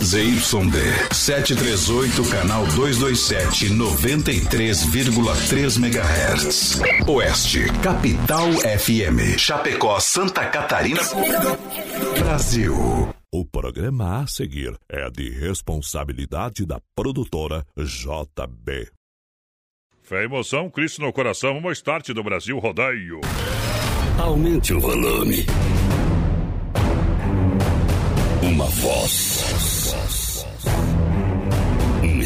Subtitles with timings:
[0.00, 6.80] ZYD 738, canal 227, 93,3 MHz.
[7.06, 9.36] Oeste, Capital FM.
[9.36, 11.00] Chapecó, Santa Catarina.
[12.20, 12.74] Brasil.
[13.32, 18.88] O programa a seguir é de responsabilidade da produtora JB.
[20.02, 23.20] Fé emoção, Cristo no coração, uma start do Brasil Rodeio.
[24.18, 25.44] Aumente o volume.
[28.42, 29.67] Uma voz.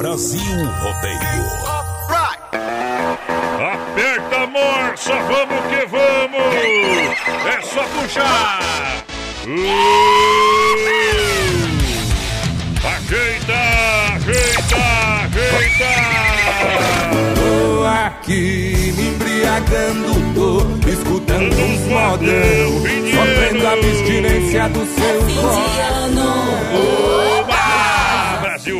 [0.00, 0.40] Brasil
[0.80, 1.44] Rodeio.
[3.60, 6.54] Aperta a morsa, vamos que vamos!
[7.44, 8.60] É só puxar!
[9.46, 9.60] Uh!
[12.82, 13.60] Ajeita,
[14.14, 14.80] ajeita,
[15.26, 15.92] ajeita!
[17.34, 20.48] Tô aqui me embriagando, tô
[20.88, 22.70] escutando uns modão,
[23.10, 25.80] sofrendo a abstinência do seu voz.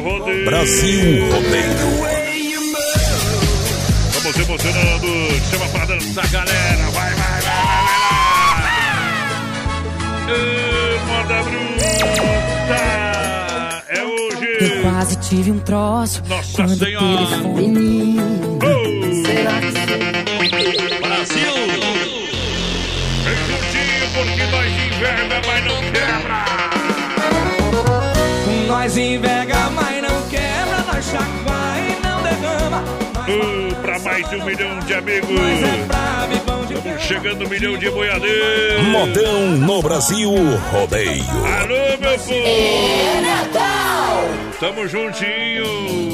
[0.00, 0.44] Rodeio!
[0.44, 2.00] Brasil Rodeio.
[4.12, 5.06] Vamos emocionando,
[5.50, 6.90] chama pra dançar, galera!
[6.92, 8.70] Vai, vai, vai, vai, vai!
[10.28, 12.80] Ê, Moda bruta!
[13.88, 14.80] É Eu hoje!
[14.82, 17.26] quase tive um troço Nossa quando Senhora.
[17.26, 18.16] telefone.
[18.62, 19.26] Oh!
[19.26, 19.70] Será que
[21.00, 21.54] Brasil!
[23.24, 26.40] Vem juntinho porque nós inverna, mas não quebra!
[28.68, 29.39] Nós enverga,
[33.82, 35.30] pra mais de um milhão de amigos!
[35.30, 35.88] É
[36.74, 38.86] Estamos chegando um milhão de boiadeiros!
[38.86, 40.30] Modão no Brasil
[40.70, 41.24] Rodeio.
[41.60, 43.70] Alô, meu povo!
[44.58, 46.10] Tamo juntinho!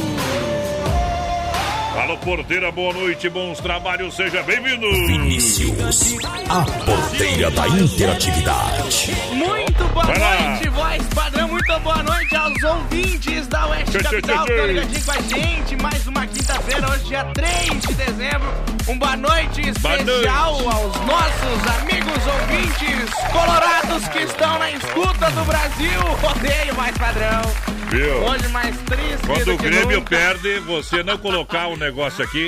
[2.03, 4.87] Alô, porteira, boa noite, bons trabalhos, seja bem-vindo!
[5.07, 6.17] Vinícius,
[6.49, 9.13] a porteira da interatividade.
[9.33, 10.51] Muito boa Vai lá.
[10.51, 11.36] noite, voz padrão.
[11.67, 14.47] Muito boa noite aos ouvintes da Oeste Capital.
[14.47, 14.67] Tô tchê.
[14.69, 15.83] ligadinho com a gente.
[15.83, 18.49] Mais uma quinta-feira, hoje, dia 3 de dezembro.
[18.87, 25.45] Um boa noite Boa especial aos nossos amigos ouvintes colorados que estão na escuta do
[25.45, 26.01] Brasil.
[26.23, 27.43] Rodeio, mais padrão.
[27.89, 28.15] Viu?
[28.23, 30.17] Hoje mais triste Quando do o que Grêmio nunca.
[30.17, 32.47] perde, você não colocar o negócio aqui,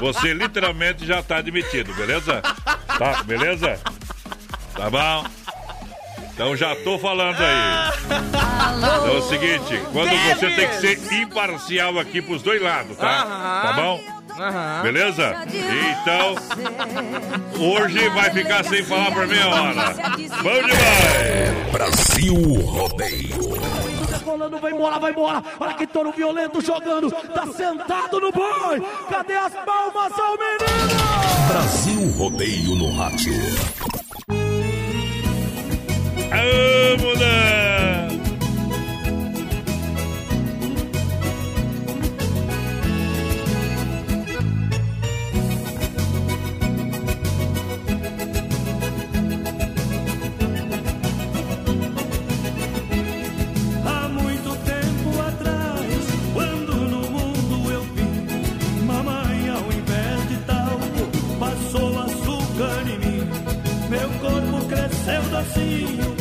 [0.00, 2.40] você literalmente já tá admitido, beleza?
[2.98, 3.78] Tá, beleza?
[4.74, 5.26] Tá bom?
[6.34, 8.43] Então já tô falando aí.
[8.76, 13.22] Então é o seguinte, quando você tem que ser imparcial aqui pros dois lados, tá?
[13.22, 13.62] Aham.
[13.62, 14.00] Tá bom?
[14.38, 14.82] Aham.
[14.82, 15.36] Beleza?
[16.02, 16.34] Então,
[17.58, 19.94] hoje vai ficar sem falar por meia hora.
[20.42, 21.72] Bom demais!
[21.72, 22.34] Brasil
[22.66, 23.54] Rodeio.
[24.10, 25.42] Tá rolando, vai embora, vai embora.
[25.60, 27.10] Olha que touro violento jogando.
[27.10, 28.82] Tá sentado no boi.
[29.08, 31.48] Cadê as palmas ao menino?
[31.48, 33.34] Brasil Rodeio no rádio.
[36.30, 37.63] Vamos lá!
[65.04, 66.13] Cresceu docinho,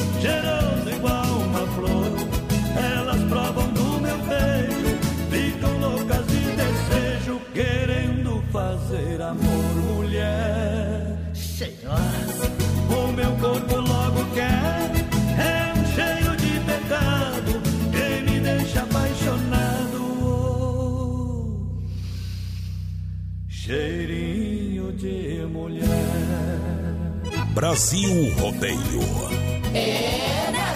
[27.54, 29.24] Brasil Rodeio.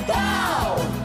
[0.07, 0.96] Cassiano.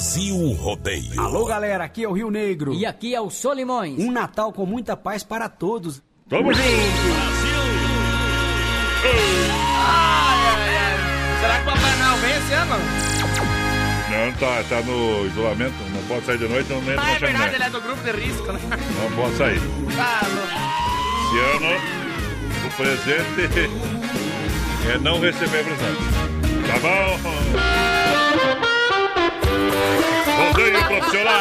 [0.00, 1.20] Brasil Rodeio.
[1.20, 2.72] Alô, galera, aqui é o Rio Negro.
[2.72, 3.98] E aqui é o Solimões.
[3.98, 6.02] Um Natal com muita paz para todos.
[6.26, 6.64] Tamo junto.
[6.64, 6.78] Ai,
[10.56, 11.40] ai, ai.
[11.40, 12.76] Será que o Papai Noel vem esse ano?
[14.10, 17.18] Não, tá, tá no isolamento, não pode sair de noite, não nem Ah, não é
[17.18, 18.60] verdade, ele é do grupo de risco, né?
[19.02, 19.60] Não pode sair.
[19.96, 20.48] Tá louco.
[21.26, 21.76] Esse ano,
[22.66, 23.70] o presente
[24.94, 26.00] é não receber presente.
[26.66, 28.69] Tá bom?
[30.36, 31.40] Rodeio profissional.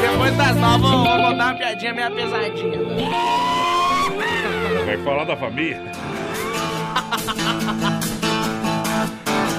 [0.00, 2.78] Depois das nove, eu vou botar uma piadinha meio pesadinha.
[4.86, 5.80] Vai falar da família.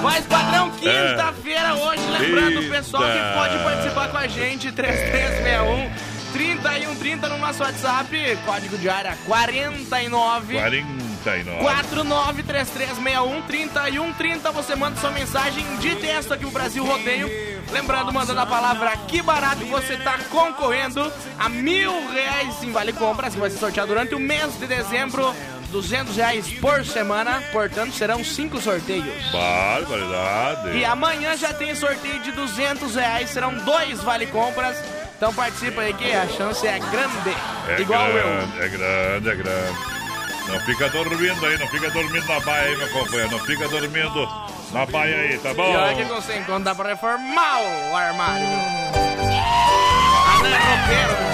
[0.02, 5.90] Mas, padrão, quinta-feira hoje, lembrando o pessoal que pode participar com a gente, 3361
[6.32, 11.62] 3130 no nosso WhatsApp, código de área 49 49.
[11.62, 14.50] 493361 3130.
[14.50, 17.28] Você manda sua mensagem de texto aqui pro Brasil Rodeio.
[17.72, 23.32] Lembrando, mandando a palavra que barato, você tá concorrendo a mil reais em Vale Compras,
[23.32, 25.34] que vai ser sorteado durante o mês de dezembro.
[25.70, 29.30] 200 reais por semana, portanto serão cinco sorteios.
[29.32, 30.76] Barbaridade.
[30.76, 34.76] E amanhã já tem sorteio de 200 reais, serão dois Vale Compras.
[35.16, 37.36] Então participa aí que a chance é grande.
[37.68, 38.22] É igual eu.
[38.22, 39.78] grande, é grande, é grande.
[40.46, 43.30] Não fica dormindo aí, não fica dormindo na baia aí, meu companheiro.
[43.30, 44.28] Não fica dormindo
[44.72, 45.72] na baia aí, tá bom?
[45.72, 47.60] E olha que você encontra dá pra reformar
[47.90, 48.46] o armário.
[50.24, 51.32] Ah, é roqueiro.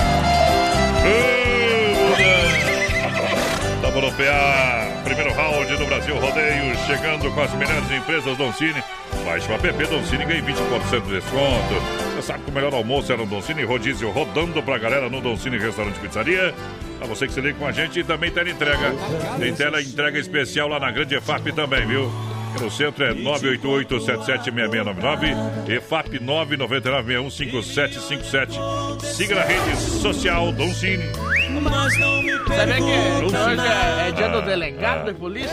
[3.77, 8.83] Estamos no PA, primeiro round do Brasil Rodeio, chegando com as melhores empresas Doncini.
[9.25, 11.75] Baixe o app Doncini e ganhe 20% de desconto.
[12.15, 15.59] Você sabe que o melhor almoço é no Doncini, rodízio rodando pra galera no Doncini
[15.59, 16.55] Restaurante e Pizzaria.
[16.99, 18.93] Pra você que se liga com a gente e também tela entrega.
[19.39, 22.11] Tem tela entrega especial lá na Grande EFAP também, viu?
[22.61, 29.01] No centro é 988-776699, EFAP 999-615757.
[29.01, 31.05] Siga na rede social Doncini.
[32.49, 32.83] Sabia que
[33.25, 35.51] hoje é, é dia do delegado de polícia?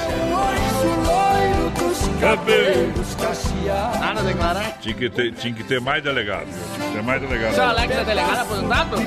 [4.00, 4.78] Nada a declarar?
[4.80, 6.46] Tinha que ter, tinha que ter mais delegado.
[6.46, 6.64] viu?
[6.76, 7.54] Tinha que ter mais delegado.
[7.54, 8.98] Seu Alex é delegado aposentado?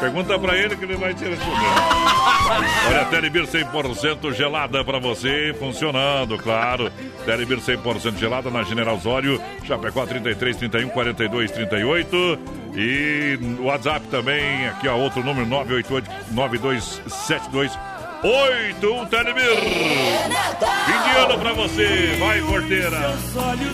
[0.00, 1.56] Pergunta pra ele que ele vai te responder.
[2.88, 6.90] Olha, Telebir 100% gelada pra você, funcionando, claro.
[7.24, 12.38] Telebir 100% gelada na General Osório, Chapecó 33 31 42 38.
[12.74, 19.56] E o WhatsApp também, aqui ó, outro número 988 9272 81 Telebir.
[19.60, 22.96] Fim de ano pra você, vai porteira.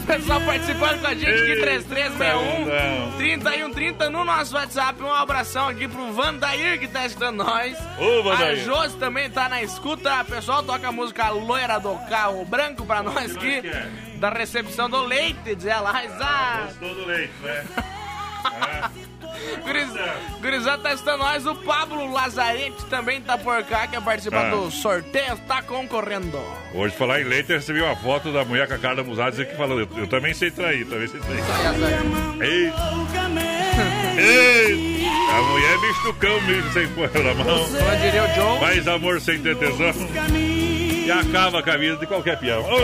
[0.06, 5.02] Pessoal participando com a gente aqui, Eita, 3361 3130 no nosso WhatsApp.
[5.02, 7.78] Um abração aqui pro Vandair que tá escutando nós.
[7.98, 8.52] Ô, Vandair.
[8.52, 10.24] A Josi também tá na escuta.
[10.24, 13.62] Pessoal, toca a música Loira do Carro Branco pra nós aqui.
[13.66, 13.88] é?
[14.16, 15.92] Da recepção do leite, diz ela.
[16.20, 17.64] Ah, Gostou do leite, né?
[19.64, 19.92] Guriz-
[20.40, 21.46] Gurizada tá escutando nós.
[21.46, 24.50] O Pablo Lazarete também tá por cá, quer participar Ah.
[24.50, 26.40] do sorteio, tá concorrendo.
[26.74, 29.44] Hoje, falar em leite, eu recebi uma foto da mulher com a cara da Musada
[29.44, 31.42] que falou, eu, eu também sei trair, também sei trair.
[32.40, 32.72] Ei,
[34.18, 37.58] ei, a mulher é bicho do cão mesmo, sem pôr na mão.
[37.64, 38.60] Como diria o John.
[38.60, 39.92] Faz amor sem ter tesão.
[41.04, 42.62] E acaba a vida de qualquer peão.
[42.62, 42.76] Ô!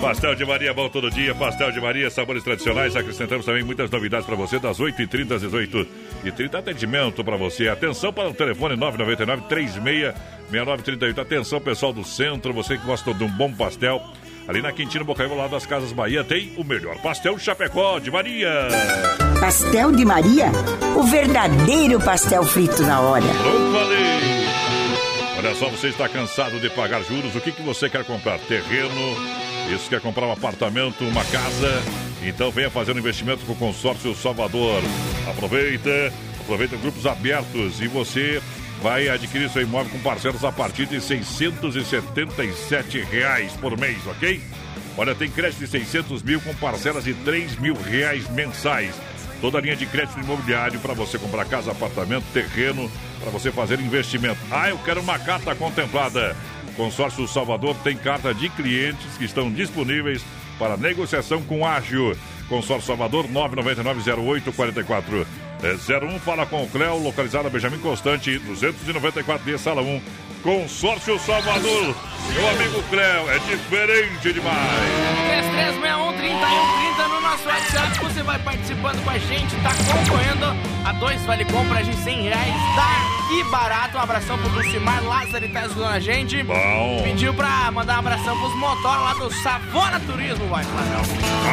[0.00, 1.34] Pastel de Maria, bom todo dia.
[1.34, 2.96] Pastel de Maria, sabores tradicionais.
[2.96, 6.54] Acrescentamos também muitas novidades para você, das 8h30 às 18h30.
[6.54, 7.68] Atendimento para você.
[7.68, 10.14] Atenção para o telefone 999 36
[10.50, 11.20] 6938.
[11.20, 14.02] Atenção, pessoal do centro, você que gosta de um bom pastel.
[14.48, 18.68] Ali na Quintino Bocaiúva, lá das Casas Bahia, tem o melhor pastel Chapecó de Maria.
[19.38, 20.46] Pastel de Maria?
[20.96, 23.26] O verdadeiro pastel frito na hora.
[23.26, 24.00] Pronto, falei.
[25.38, 27.36] Olha só, você está cansado de pagar juros?
[27.36, 28.38] O que, que você quer comprar?
[28.40, 29.49] Terreno?
[29.72, 31.80] Isso quer comprar um apartamento, uma casa?
[32.22, 34.82] Então venha fazer um investimento com o Consórcio Salvador.
[35.28, 38.42] Aproveita, aproveita grupos abertos e você
[38.82, 44.40] vai adquirir seu imóvel com parcelas a partir de 677 reais por mês, ok?
[44.96, 48.92] Olha, tem crédito de 600 mil com parcelas de 3 mil reais mensais.
[49.40, 53.78] Toda a linha de crédito imobiliário para você comprar casa, apartamento, terreno, para você fazer
[53.78, 54.40] investimento.
[54.50, 56.36] Ah, eu quero uma carta contemplada.
[56.76, 60.24] Consórcio Salvador tem carta de clientes que estão disponíveis
[60.58, 62.16] para negociação com ágio.
[62.48, 65.26] Consórcio Salvador 999084401.
[66.20, 70.00] Fala com o Cléo, localizada Benjamin Constante, 294D, sala 1.
[70.42, 71.94] Consórcio Salvador.
[72.34, 75.20] Meu amigo Cléo, é diferente demais.
[75.28, 77.98] 3361 no nosso WhatsApp.
[78.00, 82.54] Você vai participando com a gente, tá concorrendo a dois vale compras de 100 reais.
[82.74, 83.96] Tá que barato.
[83.96, 86.42] Um abração pro Lucimar Lázaro que tá ajudando a gente.
[86.42, 87.00] Bom.
[87.04, 90.94] Pediu pra mandar um abração pros motores lá do Savona Turismo, vai, Flávio.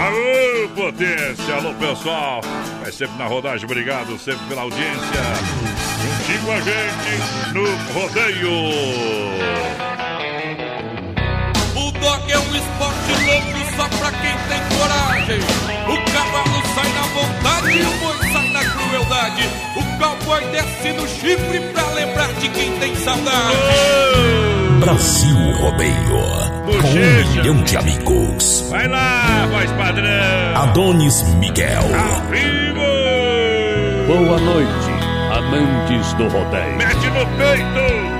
[0.06, 2.42] Alô, potência, alô pessoal.
[2.82, 5.22] Vai sempre na rodagem, obrigado sempre pela audiência.
[6.02, 8.48] Juntinho a gente no rodeio.
[11.98, 15.40] O dog é um esporte louco só pra quem tem coragem.
[15.88, 19.50] O cavalo sai na vontade e o boi sai na crueldade.
[19.76, 23.58] O cowboy desce no chifre pra lembrar de quem tem saudade.
[24.80, 26.48] Brasil Rodeio.
[26.68, 28.66] Com um milhão de amigos.
[28.70, 30.56] Vai lá, voz padrão.
[30.56, 31.82] Adonis Miguel.
[31.82, 32.86] Ao vivo.
[34.06, 34.92] Boa noite,
[35.32, 36.78] amantes do rodeio.
[36.78, 38.18] Mete no peito.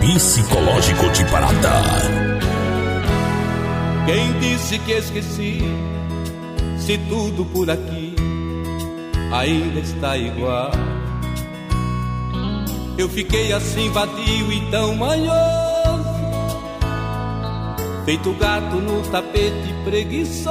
[0.00, 2.30] Psicológico de Parada.
[4.12, 5.60] Quem disse que esqueci?
[6.78, 8.12] Se tudo por aqui
[9.32, 10.72] ainda está igual.
[12.98, 16.10] Eu fiquei assim vadio e tão manhoso,
[18.04, 20.50] feito gato no tapete preguiçoso,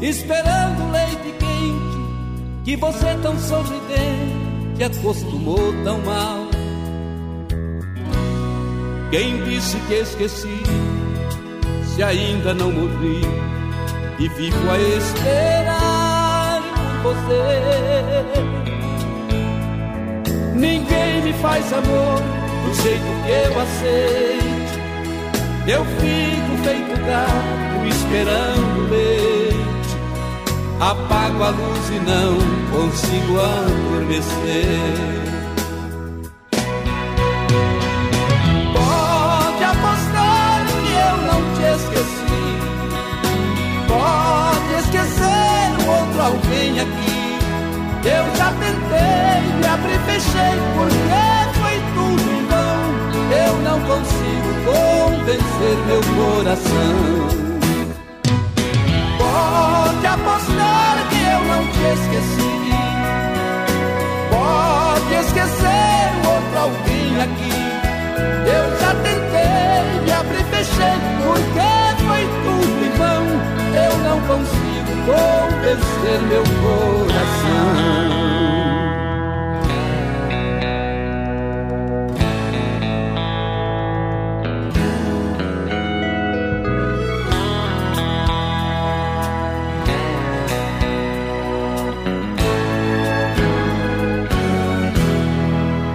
[0.00, 6.48] esperando leite quente que você tão sorridente acostumou tão mal.
[9.10, 10.63] Quem disse que esqueci?
[11.94, 13.20] Se ainda não morri
[14.18, 16.60] e vivo a esperar
[17.04, 18.24] por você.
[20.56, 22.20] Ninguém me faz amor
[22.64, 24.80] do jeito que eu aceito.
[25.68, 29.54] Eu fico feito gato esperando leite.
[30.80, 32.36] Apago a luz e não
[32.72, 35.23] consigo adormecer.
[48.06, 52.84] Eu já tentei, me abri, fechei, porque foi tudo em vão.
[53.32, 57.44] Eu não consigo convencer meu coração.
[59.16, 62.54] Pode apostar que eu não te esqueci.
[64.28, 67.56] Pode esquecer o outro alguém aqui.
[68.46, 73.24] Eu já tentei, me abri, fechei, porque foi tudo em vão.
[73.72, 74.73] Eu não consigo
[75.06, 78.04] convencer meu coração.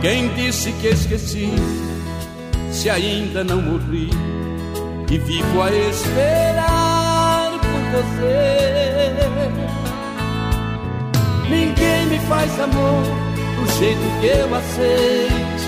[0.01, 1.49] Quem disse que esqueci?
[2.71, 4.09] Se ainda não morri
[5.11, 8.78] e vivo a esperar por você.
[12.29, 13.03] Faz amor
[13.57, 15.67] do jeito que eu aceite.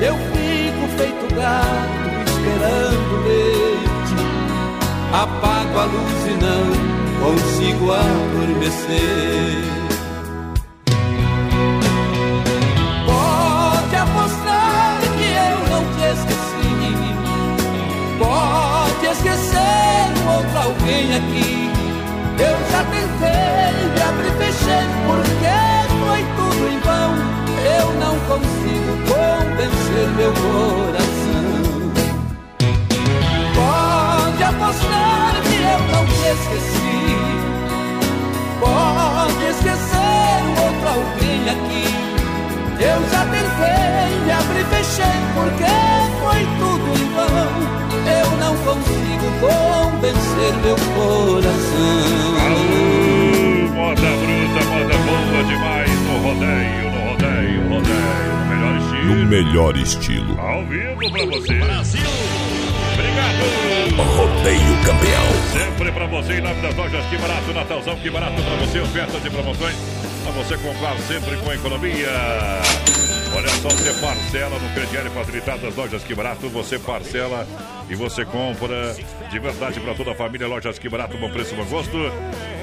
[0.00, 4.14] Eu fico feito gato esperando leite.
[5.12, 6.64] Apago a luz e não
[7.20, 9.64] consigo adormecer.
[13.06, 16.74] Pode apostar que eu não te esqueci.
[18.18, 21.73] Pode esquecer um outro alguém aqui.
[45.44, 45.64] Porque
[46.20, 47.74] foi tudo em vão.
[48.06, 48.34] Eu
[50.64, 52.34] meu coração.
[53.74, 59.04] Moda bruta, moda boa demais no rodeio, no rodeio, rodeio, no melhor estilo.
[59.04, 60.40] No melhor estilo.
[60.40, 61.54] Ao vivo pra você.
[61.54, 62.00] Brasil!
[62.94, 64.16] Obrigado!
[64.16, 65.26] Rodeio campeão.
[65.52, 69.24] Sempre pra você em nome das lojas Que Barato, Natalzão Que Barato pra você, ofertas
[69.24, 69.76] e promoções
[70.22, 72.08] pra você comprar sempre com economia.
[73.36, 77.44] Olha só, você parcela no crediário facilitado das lojas Que Barato, você parcela
[77.90, 78.94] e você compra
[79.28, 80.46] de verdade para toda a família.
[80.46, 81.98] Lojas Que Barato, bom preço, bom gosto.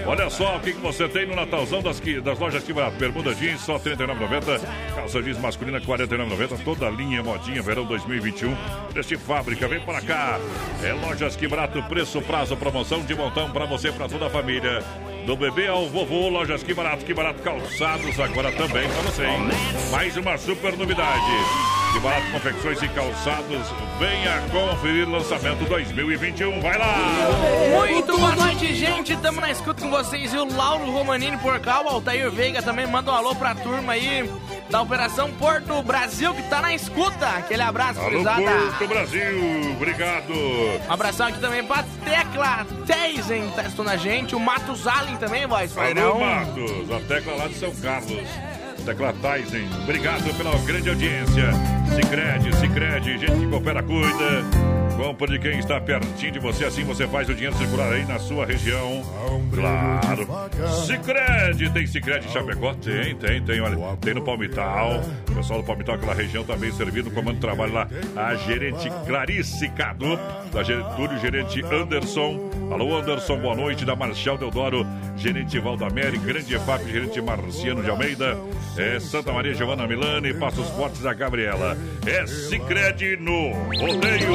[0.06, 2.96] Olha só o que, que você tem no Natalzão das, das lojas Que Barato.
[2.98, 4.62] Bermuda jeans só R$ 39,90.
[4.96, 6.64] Calça jeans masculina R$ 49,90.
[6.64, 8.56] Toda linha modinha verão 2021.
[8.94, 10.40] Deste fábrica, vem para cá.
[10.84, 14.82] É Lojas Que Barato, preço, prazo, promoção de montão para você para toda a família.
[15.26, 19.40] Do bebê ao vovô, lojas Que Barato, Que Barato Calçados, agora também para você, hein?
[19.92, 21.81] Mais uma super novidade.
[21.92, 23.68] Que Barato Confecções e Calçados,
[24.00, 26.96] venha conferir o lançamento 2021, vai lá!
[27.78, 29.16] Muito boa noite, gente.
[29.18, 30.34] Tamo na escuta com vocês.
[30.34, 34.30] E o Lauro Romanini Porcal, o Altair Veiga também manda um alô pra turma aí
[34.70, 37.28] da Operação Porto Brasil que tá na escuta.
[37.28, 38.24] Aquele abraço, Alô.
[38.24, 40.34] Porto Brasil, obrigado!
[40.34, 44.34] Um abração aqui também pra Tecla Teisen, tá escutando a gente.
[44.34, 45.78] O Matos Allen também, voz.
[45.78, 46.20] Alô, Padrão.
[46.20, 48.30] Matos, a tecla lá de São Carlos.
[48.82, 51.52] Tecla Tyson, obrigado pela grande audiência.
[51.96, 54.72] Sicredi, Sicredi, gente que coopera, cuida.
[54.98, 58.20] Compra de quem está pertinho de você, assim você faz o dinheiro circular aí na
[58.20, 59.02] sua região.
[59.52, 60.28] Claro.
[60.86, 62.74] Sicredi, tem Sicredi Chapecó?
[62.76, 63.98] Tem, tem, tem, olha.
[63.98, 65.02] Tem no Palmital.
[65.30, 67.10] O pessoal do Palmital, aquela região, tá bem servido.
[67.10, 70.20] No comando de trabalho lá, a gerente Clarice Cadu,
[70.52, 72.51] da Getúlio, gerente Anderson.
[72.72, 73.84] Alô, Anderson, boa noite.
[73.84, 78.38] Da Marcial Deodoro, gerente Valdamere, grande EFAP, gerente Marciano de Almeida.
[78.78, 81.78] É Santa Maria Giovana Milani, Passos Fortes da Gabriela.
[82.06, 84.32] É Sicredi no Rodeio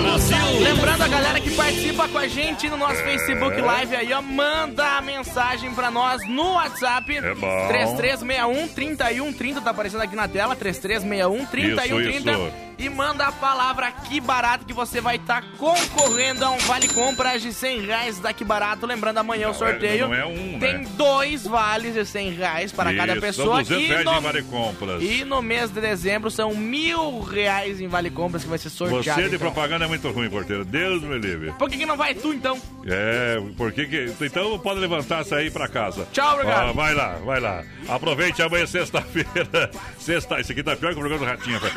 [0.61, 4.99] Lembrando a galera que participa com a gente no nosso Facebook Live aí, ó, manda
[4.99, 7.17] a mensagem pra nós no WhatsApp.
[7.17, 7.69] É bom.
[7.69, 12.31] 3361 3130, tá aparecendo aqui na tela, 3361 3130.
[12.31, 12.67] Isso, isso.
[12.79, 17.41] E manda a palavra Que Barato que você vai estar concorrendo a um vale compras
[17.41, 18.87] de 100 reais da Que Barato.
[18.87, 20.59] Lembrando, amanhã o sorteio não é um, né?
[20.59, 23.65] tem dois vales de 100 reais para cada Isso, pessoa.
[23.65, 25.03] São 200 e, no, em Vale Compras.
[25.03, 29.21] e no mês de dezembro são mil reais em vale compras que vai ser sorteado.
[29.21, 29.53] Você de então.
[29.53, 30.65] propaganda é muito ruim, porteiro.
[30.65, 31.53] Deus me livre.
[31.53, 32.61] Por que, que não vai tu então?
[32.87, 34.13] É, por que que...
[34.21, 36.07] Então pode levantar sair pra casa.
[36.13, 36.71] Tchau, obrigado.
[36.71, 37.65] Ó, vai lá, vai lá.
[37.89, 39.71] Aproveite amanhã, é sexta-feira.
[39.99, 40.41] Sexta...
[40.41, 41.75] Esse aqui tá pior que o programa do Ratinho, velho.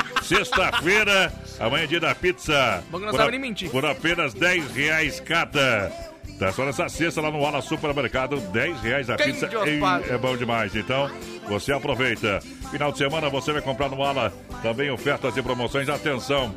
[0.94, 2.82] Sexta-feira, amanhã é dia da pizza.
[2.90, 3.70] Bom que não Por a- nem mentir.
[3.70, 5.90] Por apenas 10 reais cada.
[6.38, 9.48] Tá só nessa sexta lá no Ala Supermercado, 10 reais a Quem pizza.
[10.08, 10.74] É bom demais.
[10.74, 11.10] Então,
[11.48, 12.40] você aproveita.
[12.70, 15.88] Final de semana você vai comprar no Ala também ofertas e promoções.
[15.88, 16.54] Atenção,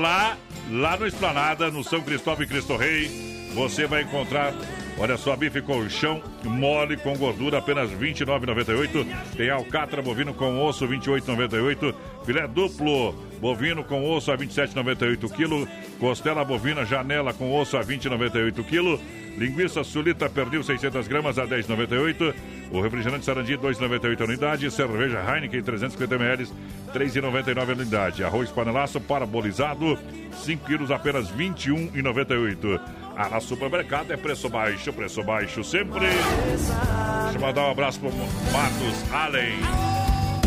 [0.00, 0.36] lá,
[0.70, 4.52] lá no Esplanada, no São Cristóvão e Cristo Rei, você vai encontrar.
[4.96, 9.06] Olha só, bife colchão mole com gordura apenas R$ 29,98.
[9.36, 11.94] Tem alcatra bovino com osso R$ 28,98.
[12.24, 15.68] Filé duplo bovino com osso a R$ 27,98 quilo.
[15.98, 19.00] Costela bovina janela com osso a R$ 20,98 quilo.
[19.36, 22.32] Linguiça sulita perdeu 600 gramas a R$ 10,98.
[22.70, 24.70] O refrigerante Sarandi 2,98 a unidade.
[24.70, 26.48] Cerveja Heineken 350 ml
[26.94, 28.24] 3,99 a unidade.
[28.24, 29.98] Arroz panelaço parabolizado
[30.44, 33.03] 5 quilos apenas R$ 21,98.
[33.16, 36.06] Ah, na supermercado é preço baixo, preço baixo sempre.
[36.08, 39.58] Deixa eu mandar um abraço pro Matos Allen.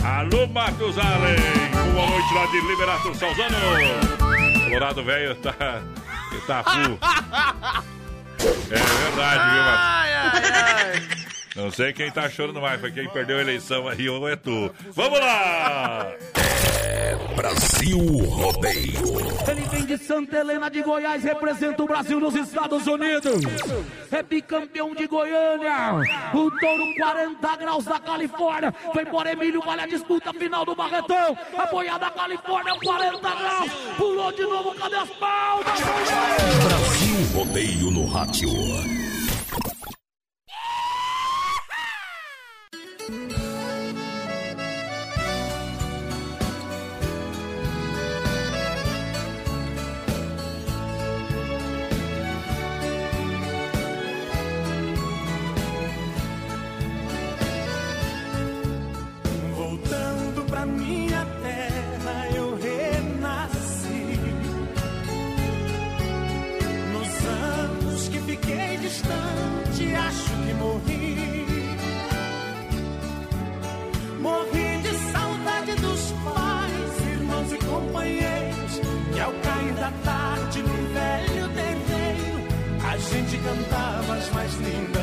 [0.03, 1.93] Alô, Matos Allen.
[1.93, 3.55] Boa noite lá de Liberato Salzano.
[4.65, 5.81] Colorado velho tá,
[6.45, 6.99] tá full.
[8.39, 9.79] É verdade, viu, Matos?
[9.81, 11.06] Ai, ai, ai.
[11.57, 14.71] Não sei quem tá chorando mais, foi quem perdeu a eleição aí ou é tu.
[14.93, 16.13] Vamos lá!
[17.35, 19.17] Brasil Rodeio.
[19.47, 23.41] Ele vem de Santa Helena de Goiás, representa o Brasil nos Estados Unidos.
[24.11, 25.93] É bicampeão de Goiânia.
[26.33, 28.73] O touro 40 graus da Califórnia.
[28.93, 31.37] Foi por Emílio, vale a disputa final do Barretão.
[31.57, 33.71] A boiada da Califórnia, 40 graus.
[33.97, 35.81] Pulou de novo, cadê as palmas?
[36.63, 38.96] Brasil Rodeio no rádio.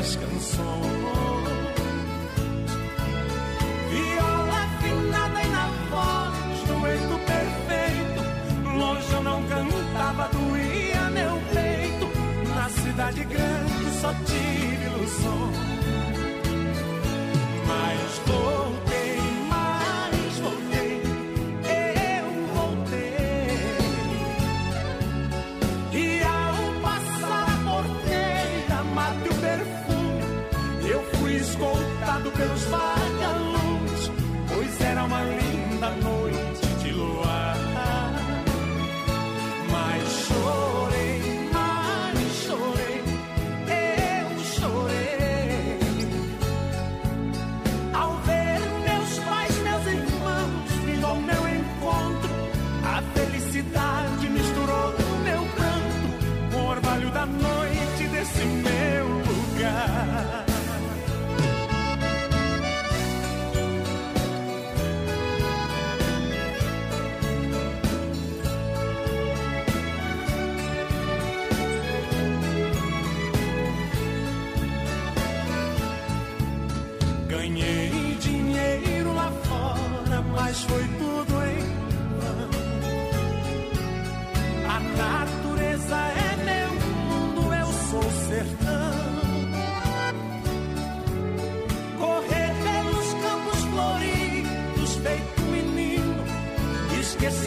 [0.05, 0.65] Das canções.
[3.89, 8.21] Viola afinada e na voz, dueto perfeito.
[8.77, 12.07] Longe eu não cantava, doía meu peito.
[12.55, 15.57] Na cidade grande só tive ilusões.
[17.67, 18.84] Mas voltei,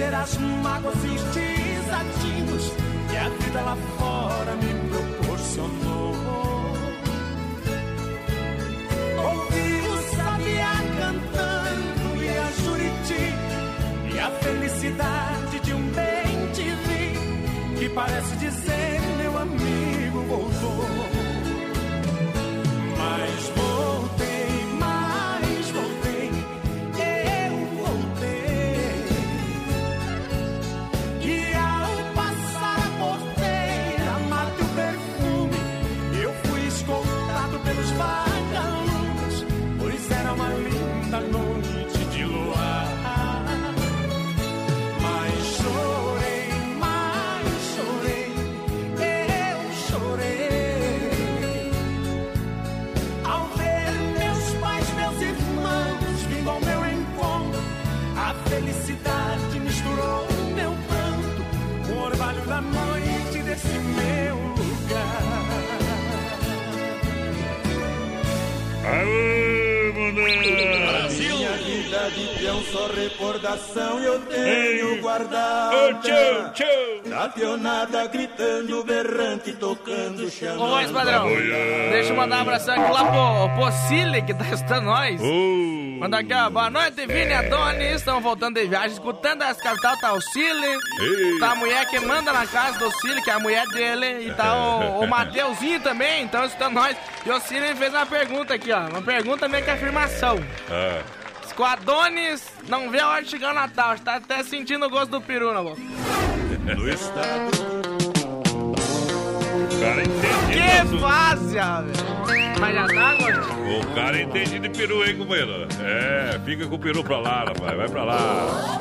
[0.08, 2.72] esquecer as mágoas e desatinos
[3.10, 6.14] que a vida lá fora me proporcionou.
[9.18, 13.34] Ouvi o sabiá cantando e a juriti
[14.14, 18.67] E a felicidade de um bem te vi Que parece dizer
[73.08, 75.00] recordação eu tenho Ei.
[75.00, 75.76] guardada.
[75.76, 76.66] Ô, tchau, tchau.
[77.06, 80.62] Da pionada gritando, berrante, tocando, chamando.
[80.62, 81.26] Ô, voz padrão,
[81.90, 85.20] deixa eu mandar um abração aqui lá pro, pro Cile, que tá escutando nós.
[85.20, 85.98] Uh.
[85.98, 86.48] Mandar aqui, ó.
[86.48, 87.96] Boa noite, Vini e Adonis.
[87.96, 89.96] Estão voltando de viagem, escutando as capital.
[89.98, 91.38] Tá o Cile, Ei.
[91.40, 94.28] tá a mulher que manda na casa do Cile, que é a mulher dele.
[94.28, 96.96] E tá o, o Mateuzinho também, então escutando nós.
[97.26, 98.86] E o Cile fez uma pergunta aqui, ó.
[98.86, 100.38] Uma pergunta meio que afirmação.
[100.70, 101.02] Ah,
[101.58, 103.94] Com Adonis, não vê a hora de chegar o Natal.
[103.94, 105.82] Está até sentindo o gosto do peru na boca.
[106.76, 107.50] no estado.
[109.66, 110.52] O cara entende.
[110.52, 112.60] Que fase, velho.
[112.60, 113.80] Mas já tá, gostinho.
[113.80, 115.66] O cara entende de peru, hein, companheiro?
[115.80, 117.76] É, fica com o peru pra lá, rapaz.
[117.76, 118.78] Vai pra lá.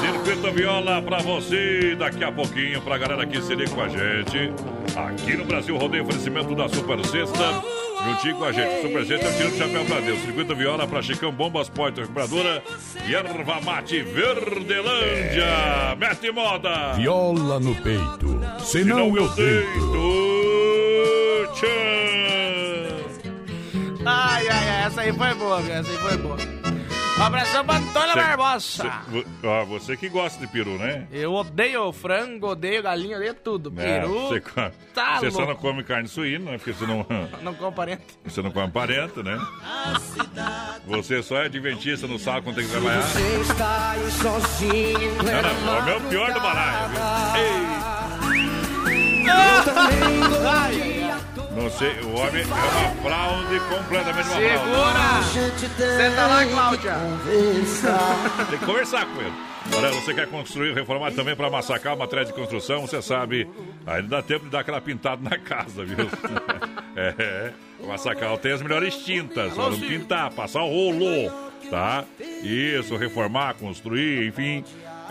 [0.00, 1.94] Circuito Viola pra você.
[1.96, 4.52] Daqui a pouquinho, pra galera que se liga com a gente.
[4.96, 7.62] Aqui no Brasil, rodeio oferecimento da Super Sexta.
[8.04, 8.82] Juntinho com a gente.
[8.82, 10.18] Super Sexta, eu tiro o chapéu pra Deus.
[10.20, 12.62] Circuito Viola pra Chicão, Bombas, Poiter, Recuperadora.
[13.06, 15.96] E Erva Mate Verdelândia.
[15.98, 16.94] Mete moda.
[16.94, 18.40] Viola no peito.
[18.60, 20.30] Senão eu deito.
[24.04, 26.36] Ai, ai, ai, essa aí foi boa, essa aí foi boa.
[27.20, 29.02] Um abração pra Antônia Barbosa.
[29.10, 31.06] Você, ó, você que gosta de peru, né?
[31.12, 33.70] Eu odeio frango, odeio galinha, odeio tudo.
[33.76, 34.40] É, Peru, você
[34.94, 36.56] tá você só não come carne suína, né?
[36.56, 37.06] Porque você não,
[37.44, 38.02] não como parente.
[38.24, 39.38] você não come parenta, né?
[40.86, 43.04] Você só é adventista no sábado quando tem que trabalhar.
[43.42, 45.16] está aí sozinho.
[45.22, 46.88] Não, não, é o meu pior do balaio,
[51.60, 52.56] Não sei, o homem é uma
[53.02, 55.30] fraude, completamente uma fraude.
[55.30, 55.98] Segura!
[55.98, 56.94] Senta lá, Cláudia.
[58.48, 59.32] Tem que conversar com ele.
[59.76, 63.46] Olha, você quer construir, reformar também para massacar uma matéria de construção, você sabe,
[63.86, 65.96] ainda dá tempo de dar aquela pintada na casa, viu?
[66.96, 67.86] É, é.
[67.86, 71.30] Massacal tem as melhores tintas, só não pintar, passar o rolo,
[71.70, 72.04] tá?
[72.42, 74.64] Isso, reformar, construir, enfim.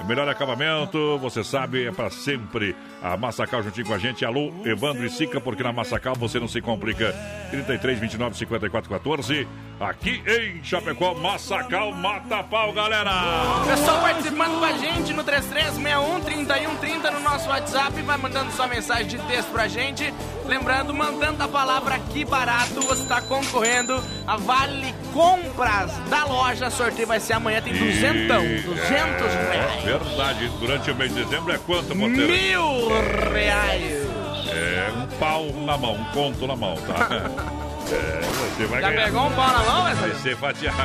[0.06, 2.76] melhor acabamento, você sabe, é para sempre.
[3.02, 4.26] A Massacal juntinho com a gente.
[4.26, 7.16] Alô, Evandro e Sica, porque na Massacal você não se complica.
[7.50, 9.48] 33, 29, 54, 14.
[9.80, 13.10] Aqui em Chapecó, Massacal mata pau, galera!
[13.66, 19.18] Pessoal participando com a gente no 3361-3130 no nosso WhatsApp, vai mandando sua mensagem de
[19.20, 20.14] texto pra gente.
[20.46, 26.70] Lembrando, mandando a palavra aqui barato, você está concorrendo a Vale Compras da loja.
[26.70, 29.84] Sorteio vai ser amanhã, tem duzentão, duzentos É reais.
[29.84, 32.28] verdade, durante o mês de dezembro é quanto, Monteiro?
[32.32, 32.89] Mil
[33.34, 34.08] reais.
[34.52, 37.08] É um pau na mão, um conto na mão, tá?
[37.92, 39.06] É, você vai Já ganhar.
[39.06, 40.16] pegou um pau na mão, Vai Wesley?
[40.22, 40.78] ser fatiado.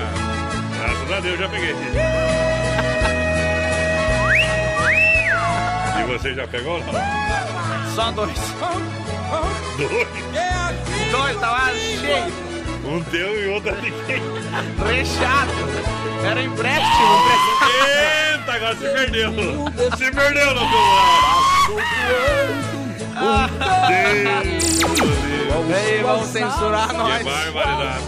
[0.81, 1.75] Graças a Deus, já peguei.
[6.01, 6.81] E você já pegou?
[6.81, 7.95] Não?
[7.95, 8.33] Só dois.
[9.77, 10.09] Dois?
[11.13, 12.54] Dois, tava cheio.
[12.87, 14.23] Um teu e outro de quem?
[14.87, 15.53] Recheado.
[16.25, 17.73] Era empréstimo, emprestado.
[17.89, 19.33] Eita, agora se perdeu.
[19.97, 21.45] Se perdeu no celular.
[25.67, 27.19] E aí, vamos censurar nós.
[27.19, 28.05] Que barbaridade.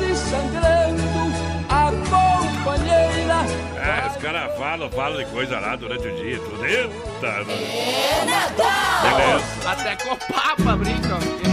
[3.77, 6.65] É, os caras falam, falam de coisa lá durante o dia, tudo.
[6.67, 7.45] Eita!
[9.03, 9.71] Beleza.
[9.71, 11.46] Até com o Papa brincam.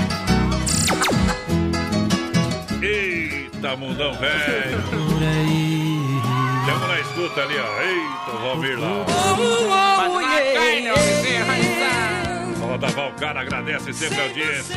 [3.74, 4.84] Eita, mundão velho.
[6.66, 7.82] Tamo na escuta ali, ó.
[7.82, 9.06] Eita, o Valmir lá.
[12.60, 14.76] Fala da Valcara, agradece sempre a audiência.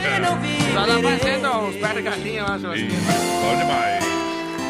[0.75, 2.89] Só não fazendo uns pés de galinha lá, Ih, Joaquim.
[2.89, 4.05] Bom demais.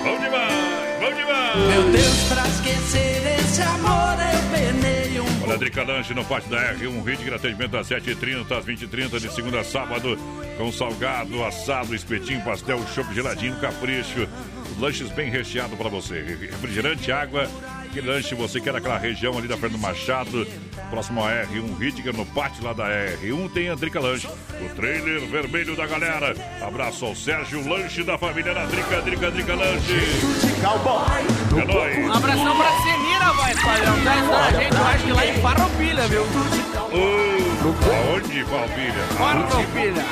[0.04, 1.56] Bom demais, bom demais.
[1.56, 5.05] Meu Deus, pra esquecer esse amor eu penei
[5.54, 9.64] Drica Lanche no pátio da R1, Ritmo, atendimento das 7h30 às 20h30, de segunda a
[9.64, 10.18] sábado,
[10.58, 14.28] com salgado, assado, espetinho, pastel, chopp geladinho, capricho.
[14.80, 16.20] Lanches bem recheados para você.
[16.22, 17.48] Refrigerante, água,
[17.96, 20.46] aquele lanche você quer naquela região ali da Fernando Machado,
[20.90, 25.20] próximo a R1 Ritger, no pátio lá da R1, tem a Drica Lanche, o trailer
[25.26, 26.36] vermelho da galera.
[26.60, 29.94] Abraço ao Sérgio, lanche da família da Drica, Drica, Drica Lanche.
[31.56, 31.96] É nóis.
[31.98, 34.04] Um abração pra Senira, voz padrão.
[34.04, 36.22] Tá ajudando a gente, eu acho que lá em Farroupilha, viu?
[36.22, 36.26] Ô,
[38.12, 39.02] Aonde, Valpilha?
[39.16, 40.04] Farroupilha.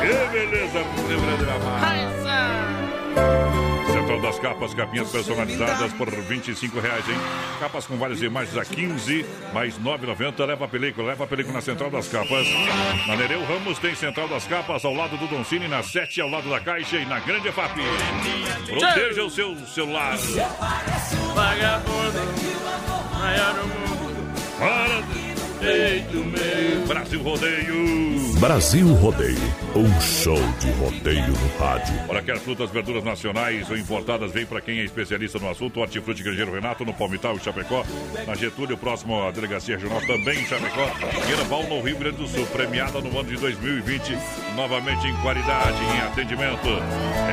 [0.00, 3.65] Que beleza, Rio Grande da Mata.
[4.06, 7.16] Central das Capas, capinhas personalizadas por 25 reais, hein?
[7.58, 10.46] Capas com várias imagens a 15, mais R$ 9,90.
[10.46, 12.46] Leva a película, leva a película na Central das Capas.
[13.08, 16.48] Na Nereu Ramos tem Central das Capas ao lado do Doncini, na 7 ao lado
[16.48, 17.80] da Caixa e na Grande EFAP.
[18.68, 20.16] Proteja o seu celular.
[21.34, 22.20] Vagabundo,
[23.18, 24.32] maior no mundo.
[24.56, 26.86] Para Peito meu.
[26.86, 28.16] Brasil Rodeio.
[28.38, 29.38] Brasil Rodeio,
[29.74, 31.94] um show de rodeio no rádio.
[32.08, 35.80] Olha, quer frutas, verduras nacionais ou importadas, vem para quem é especialista no assunto.
[35.80, 37.84] Hortifruti Grangeiro Renato, no Palmital e Chapecó.
[38.26, 40.86] Na Getúlio, próximo à Delegacia Regional, também em Chapecó.
[41.26, 44.18] Guiraval, no Rio Grande do Sul, premiada no ano de 2020.
[44.54, 46.68] Novamente em qualidade, em atendimento.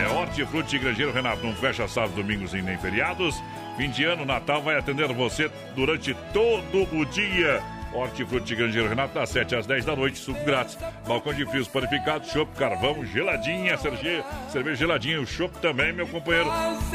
[0.02, 1.46] É Hortifruti Grangeiro Renato.
[1.46, 3.36] Não fecha sábados, domingos e nem feriados.
[3.76, 7.62] Fim de ano, Natal vai atender você durante todo o dia.
[7.94, 10.78] Hortifruti Grangeiro Renato, das 7 às 10 da noite, suco grátis.
[11.08, 16.50] Balcão de frios panificados, chopp, carvão, geladinha, cerveja, cerveja geladinha, o chopp também, meu companheiro.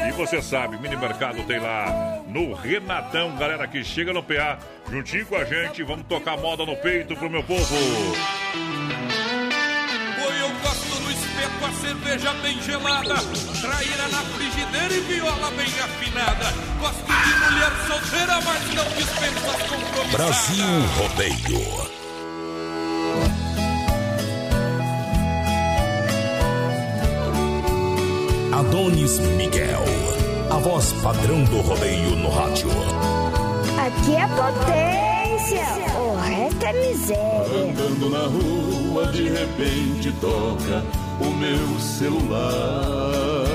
[0.07, 4.59] E você sabe, mini mercado tem lá no Renatão, galera que chega no PA,
[4.89, 7.75] juntinho com a gente, vamos tocar moda no peito pro meu povo.
[12.09, 13.15] Cerveja bem gelada,
[13.61, 16.51] traíra na frigideira e viola bem afinada.
[16.79, 20.11] Gosto de mulher solteira, mas não dispenso as compromissadas.
[20.11, 20.65] Brasil
[20.97, 21.89] Rodeio.
[28.53, 29.83] Adonis Miguel,
[30.49, 32.69] a voz padrão do rodeio no rádio.
[33.77, 35.67] Aqui é potência,
[35.99, 37.69] o resto é miséria.
[37.69, 43.49] Andando na rua, de repente toca o meu celular.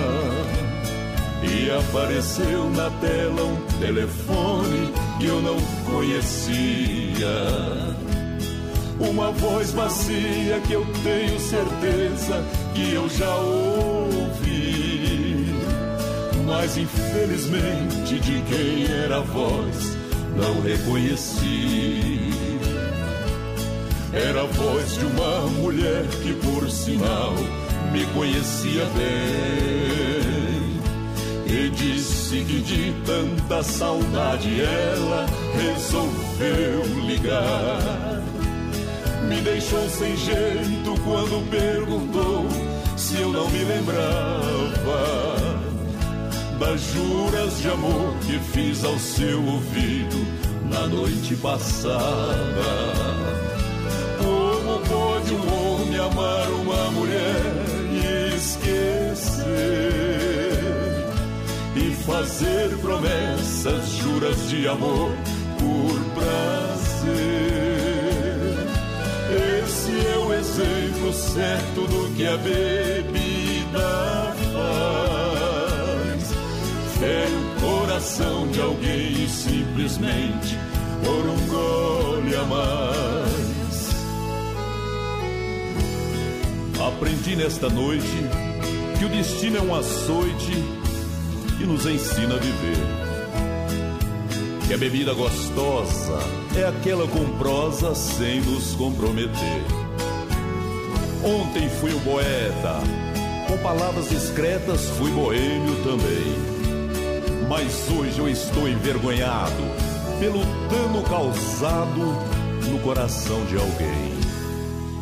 [1.42, 7.24] E apareceu na tela um telefone que eu não conhecia.
[9.00, 14.44] Uma voz macia que eu tenho certeza que eu já ouvi.
[16.46, 19.96] Mas infelizmente de quem era a voz
[20.37, 22.34] não reconheci.
[24.14, 27.35] Era a voz de uma mulher que, por sinal,
[27.90, 30.44] me conhecia bem.
[31.46, 38.22] E disse que de tanta saudade ela resolveu ligar.
[39.29, 42.46] Me deixou sem jeito quando perguntou
[42.96, 45.24] se eu não me lembrava
[46.59, 50.27] das juras de amor que fiz ao seu ouvido
[50.70, 53.13] na noite passada.
[61.77, 65.11] E fazer promessas, juras de amor
[65.59, 66.45] por prazer.
[69.63, 76.33] Esse é o exemplo certo do que a bebida faz.
[76.99, 80.59] Fere o coração de alguém e simplesmente
[81.05, 83.25] por um gole a mais.
[86.87, 88.05] Aprendi nesta noite
[89.05, 90.53] que o destino é um açoite
[91.59, 92.79] que nos ensina a viver.
[94.67, 96.19] Que a bebida gostosa
[96.57, 99.62] é aquela com prosa sem nos comprometer.
[101.23, 102.81] Ontem fui o poeta,
[103.47, 107.47] com palavras discretas fui boêmio também.
[107.49, 109.62] Mas hoje eu estou envergonhado
[110.19, 110.40] pelo
[110.71, 112.01] dano causado
[112.71, 114.14] no coração de alguém.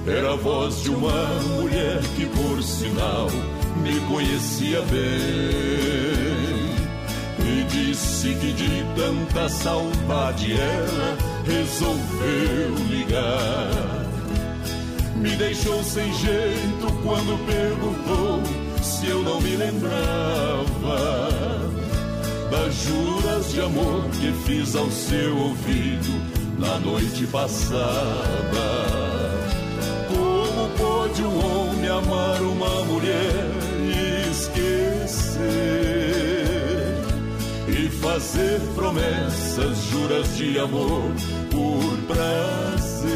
[0.07, 1.25] Era a voz de uma
[1.61, 3.29] mulher que, por sinal,
[3.77, 5.63] me conhecia bem.
[7.45, 14.03] E disse que de tanta saudade ela resolveu ligar.
[15.17, 18.43] Me deixou sem jeito quando perguntou
[18.83, 21.33] se eu não me lembrava
[22.51, 26.21] das juras de amor que fiz ao seu ouvido
[26.59, 27.73] na noite passada.
[30.09, 33.62] Como pode um homem amar uma mulher
[37.69, 41.11] E fazer promessas, juras de amor
[41.51, 43.13] por prazer.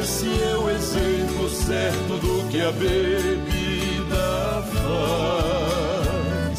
[0.00, 6.58] Esse é o exemplo certo do que a bebida faz.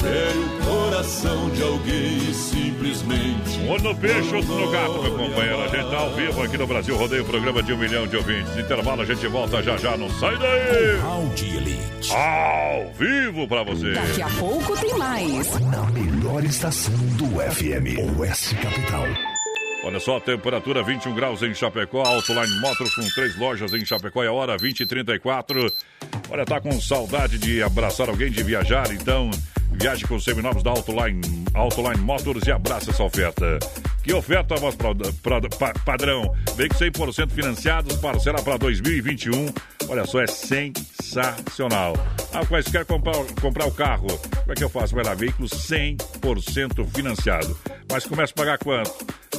[0.00, 3.43] Fere o coração de alguém e simplesmente.
[3.66, 5.62] Um no peixe, outro no gato, meu companheiro.
[5.62, 8.56] A gente tá ao vivo aqui no Brasil Rodeio, programa de um milhão de ouvintes.
[8.58, 11.00] Intervalo, a gente volta já já, não sai daí!
[12.10, 13.92] Ao vivo pra você!
[13.92, 15.60] Daqui a pouco tem mais.
[15.60, 19.04] Na melhor estação do FM, Oeste Capital.
[19.84, 24.26] Olha só, temperatura 21 graus em Chapecó, Autoline Motors com três lojas em Chapecó e
[24.26, 25.70] a hora 20 e 34.
[26.30, 29.30] Olha, tá com saudade de abraçar alguém, de viajar, então
[29.80, 31.20] viaje com os seminovos da Autoline,
[31.54, 33.58] Autoline Motors e abraça essa oferta.
[34.02, 36.34] Que oferta, voz pra, pra- pa- padrão?
[36.56, 36.80] Veículos
[37.16, 39.46] 100% financiados, parcela para 2021.
[39.88, 41.94] Olha só, é sensacional.
[42.32, 44.06] Ah, mas quer comprar, comprar o carro?
[44.40, 44.94] Como é que eu faço?
[44.94, 47.58] Vai lá, veículos 100% financiado.
[47.90, 48.92] Mas começa a pagar quanto?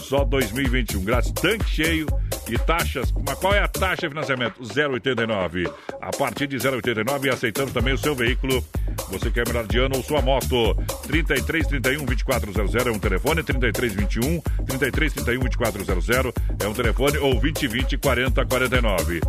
[0.06, 1.04] Só 2021.
[1.04, 2.06] Grátis, tanque cheio
[2.48, 3.12] e taxas.
[3.26, 4.62] Mas qual é a taxa de financiamento?
[4.62, 5.72] 0,89.
[6.00, 8.64] A partir de 0,89 e aceitando também o seu veículo.
[9.10, 10.76] Você quer melhor de ano ou sua moto?
[11.08, 17.40] 33 31 2400 é um telefone, 33 21 33 31 2400 é um telefone ou
[17.40, 19.22] 20 20 40 49.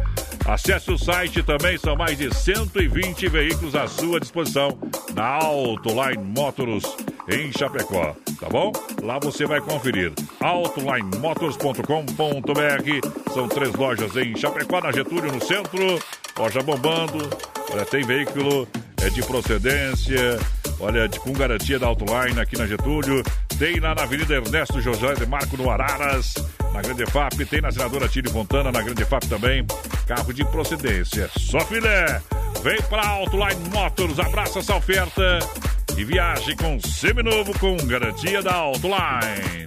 [0.45, 4.79] Acesse o site também, são mais de 120 veículos à sua disposição
[5.15, 6.97] na Autoline Motors
[7.29, 8.71] em Chapecó, tá bom?
[9.03, 10.13] Lá você vai conferir
[10.67, 13.33] autolinemotors.com.br.
[13.33, 15.99] São três lojas em Chapecó, na Getúlio, no centro.
[16.39, 17.31] Loja bombando.
[17.73, 18.69] Olha, tem veículo
[19.03, 20.39] é de procedência.
[20.81, 23.23] Olha, de, com garantia da Autoline aqui na Getúlio.
[23.59, 26.35] Tem lá na Avenida Ernesto José de Marco no Araras,
[26.73, 27.45] na Grande FAP.
[27.49, 29.67] Tem na Senadora Tire Fontana, na Grande FAP também.
[30.07, 31.31] Carro de procedência.
[31.39, 32.21] Só filé.
[32.63, 35.39] Vem pra Autoline Motors, abraça essa oferta
[35.97, 39.67] e viaje com seminovo com garantia da Autoline.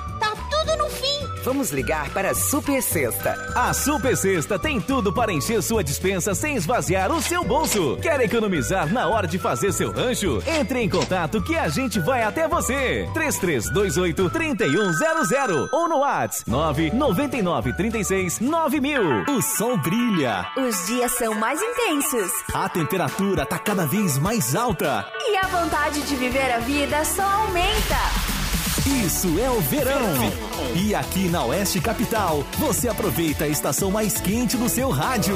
[0.21, 1.41] tá tudo no fim.
[1.43, 3.35] Vamos ligar para a Super Sexta.
[3.55, 7.97] A Super Sexta tem tudo para encher sua dispensa sem esvaziar o seu bolso.
[8.01, 10.41] Quer economizar na hora de fazer seu rancho?
[10.45, 13.09] Entre em contato que a gente vai até você.
[13.13, 19.01] 3328 3100 ou no WhatsApp 999 36 9000.
[19.29, 20.47] O sol brilha.
[20.55, 22.31] Os dias são mais intensos.
[22.53, 25.05] A temperatura tá cada vez mais alta.
[25.27, 28.40] E a vontade de viver a vida só aumenta.
[28.85, 30.31] Isso é o verão.
[30.75, 35.35] E aqui na Oeste Capital, você aproveita a estação mais quente do seu rádio.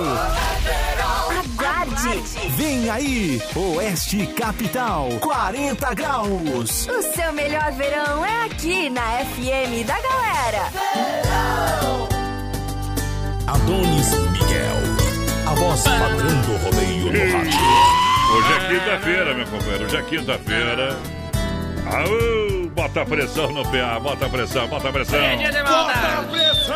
[1.29, 2.23] Aguarde.
[2.55, 6.88] Vem aí, Oeste Capital, 40 graus.
[6.88, 10.71] O seu melhor verão é aqui na FM da galera.
[13.47, 14.77] Adonis Miguel,
[15.45, 17.59] a voz padrão do rodeio no rádio.
[18.36, 19.86] Hoje é quinta-feira, meu companheiro.
[19.86, 20.99] Hoje é quinta-feira.
[21.86, 22.44] Aô,
[22.76, 25.19] bota pressão no PA, bota pressão, bota pressão.
[25.19, 26.15] É dia de maldade.
[26.15, 26.76] Bota pressão!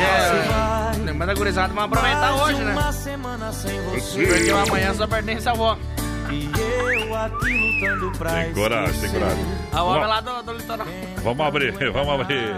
[0.00, 2.74] É, lembrando a gurizada, vamos aproveitar hoje, né?
[4.14, 5.76] Porque o amanhã só pertence à avó.
[6.28, 6.50] Tem
[8.52, 9.44] coragem, tem coragem.
[9.72, 10.86] A Vamos- lá do, do litoral.
[11.22, 12.54] Vamos abrir, vamos abrir.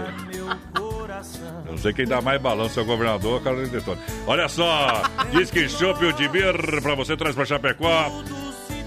[1.65, 4.01] Eu não sei quem dá mais balanço, é o governador ou a Carolina Detone.
[4.27, 8.11] Olha só, diz que Chopp o de Bir pra você traz pra Chapecó.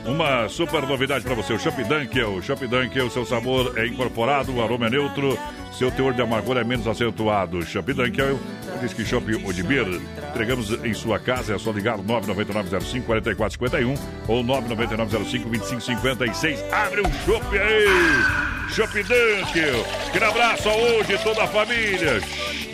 [0.07, 2.35] Uma super novidade pra você, o Chopp Dunkel.
[2.35, 5.39] O Chopp Dunkel, seu sabor é incorporado, o aroma é neutro,
[5.73, 7.65] seu teor de amargura é menos acentuado.
[7.65, 8.39] Chopp Dunkel,
[8.83, 9.87] diz que Chopp o de Bir.
[10.31, 13.99] Entregamos em sua casa, é só ligar 99905-4451
[14.29, 16.59] ou 99905-2556.
[16.71, 18.45] Abre um Chopp aí!
[18.71, 19.87] Chopp Dunkel.
[20.09, 22.21] Aquele abraço hoje toda a família.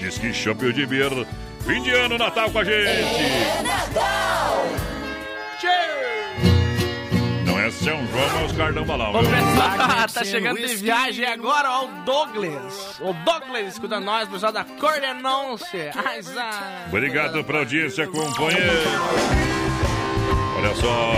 [0.01, 1.11] Diz que Chopp o de Bir.
[1.65, 2.81] Fim de ano, Natal com a gente.
[5.63, 6.20] É
[7.83, 9.15] São João, mas os cardão balão.
[9.15, 9.31] O viu?
[9.31, 13.01] pessoal tá, chegando de viagem agora, ó, o Douglas.
[13.01, 15.91] O Douglas escutando nós, pessoal da Cordenonce.
[16.89, 18.71] Obrigado pela audiência, companheiro.
[20.59, 21.15] Olha só,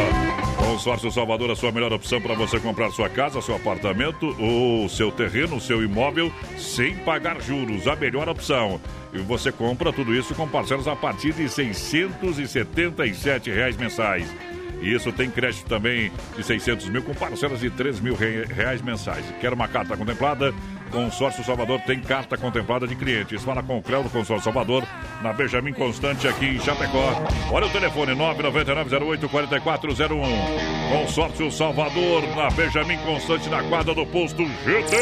[0.65, 5.11] Consórcio Salvador, a sua melhor opção para você comprar sua casa, seu apartamento, o seu
[5.11, 7.89] terreno, o seu imóvel, sem pagar juros.
[7.89, 8.81] A melhor opção.
[9.13, 14.33] E você compra tudo isso com parcelas a partir de 677 reais mensais.
[14.83, 18.83] E isso tem crédito também de 600 mil com parcelas de 3 mil re- reais
[18.83, 19.25] mensais.
[19.41, 20.53] Quer uma carta contemplada?
[20.93, 23.43] Consórcio Salvador tem carta contemplada de clientes.
[23.43, 24.85] Fala com o Cléo do Consórcio Salvador,
[25.23, 27.15] na Benjamin Constante, aqui em Chapecó.
[27.51, 30.21] Olha o telefone, 999-08-4401.
[30.91, 34.97] Consórcio Salvador, na Benjamin Constante, na quadra do posto GT.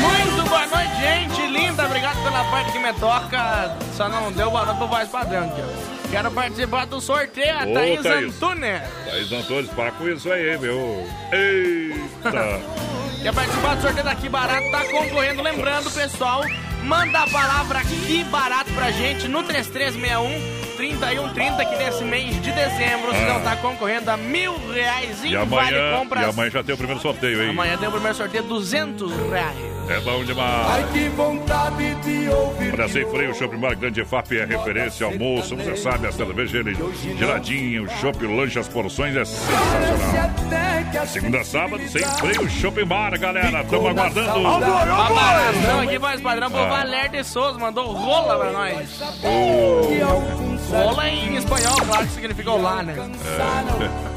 [0.00, 1.86] Muito boa noite, gente linda.
[1.86, 3.76] Obrigado pela parte que me toca.
[3.96, 6.08] Só não deu boa noite pro voz padrão ó.
[6.10, 8.36] Quero participar do sorteio, a Ô, Thaís Thaís.
[8.36, 8.80] Antunes.
[9.04, 11.06] Thaís Antunes, para com isso aí, meu.
[11.32, 12.60] Eita.
[13.26, 15.42] Quer participar do sorteio daqui barato, tá concorrendo.
[15.42, 16.44] Lembrando, pessoal,
[16.84, 23.06] manda a palavra que barato pra gente no 3361 3130 que nesse mês de dezembro
[23.12, 23.32] você Ah.
[23.34, 25.44] não tá concorrendo a mil reais em E vale
[25.78, 26.28] amanhã, e compras.
[26.28, 27.50] amanhã já tem o primeiro sorteio, hein?
[27.50, 29.56] Amanhã tem o primeiro sorteio, 200 reais.
[29.88, 30.66] É bom demais.
[30.68, 32.72] Ai, que vontade de ouvir.
[32.74, 36.58] Olha, sem freio, o Shopping Bar Grande FAP é referência, almoço, você sabe, a cerveja
[36.58, 36.76] ele-
[37.16, 41.06] geladinha, o shopping, o lanche, as porções é sensacional.
[41.06, 44.46] Segunda sábado, sem freio, Shopping Bar, galera, estamos aguardando.
[44.48, 46.66] Abração aqui, voz padrão, Ah.
[46.66, 49.00] Valer de Souza, mandou rola pra nós.
[49.22, 50.65] Oh.
[50.68, 52.94] Rola em espanhol, claro que significa olá, né?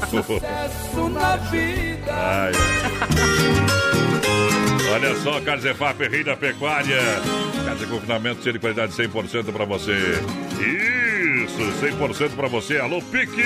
[0.08, 2.12] Sucesso na vida.
[2.12, 3.80] Ai, ai.
[4.92, 5.40] Olha só,
[6.10, 6.98] Rei da Pecuária.
[7.64, 9.92] Casa de confinamento, cheio de qualidade 100% para você.
[10.58, 12.78] Isso, 100% para você.
[12.78, 13.42] Alô, Pique!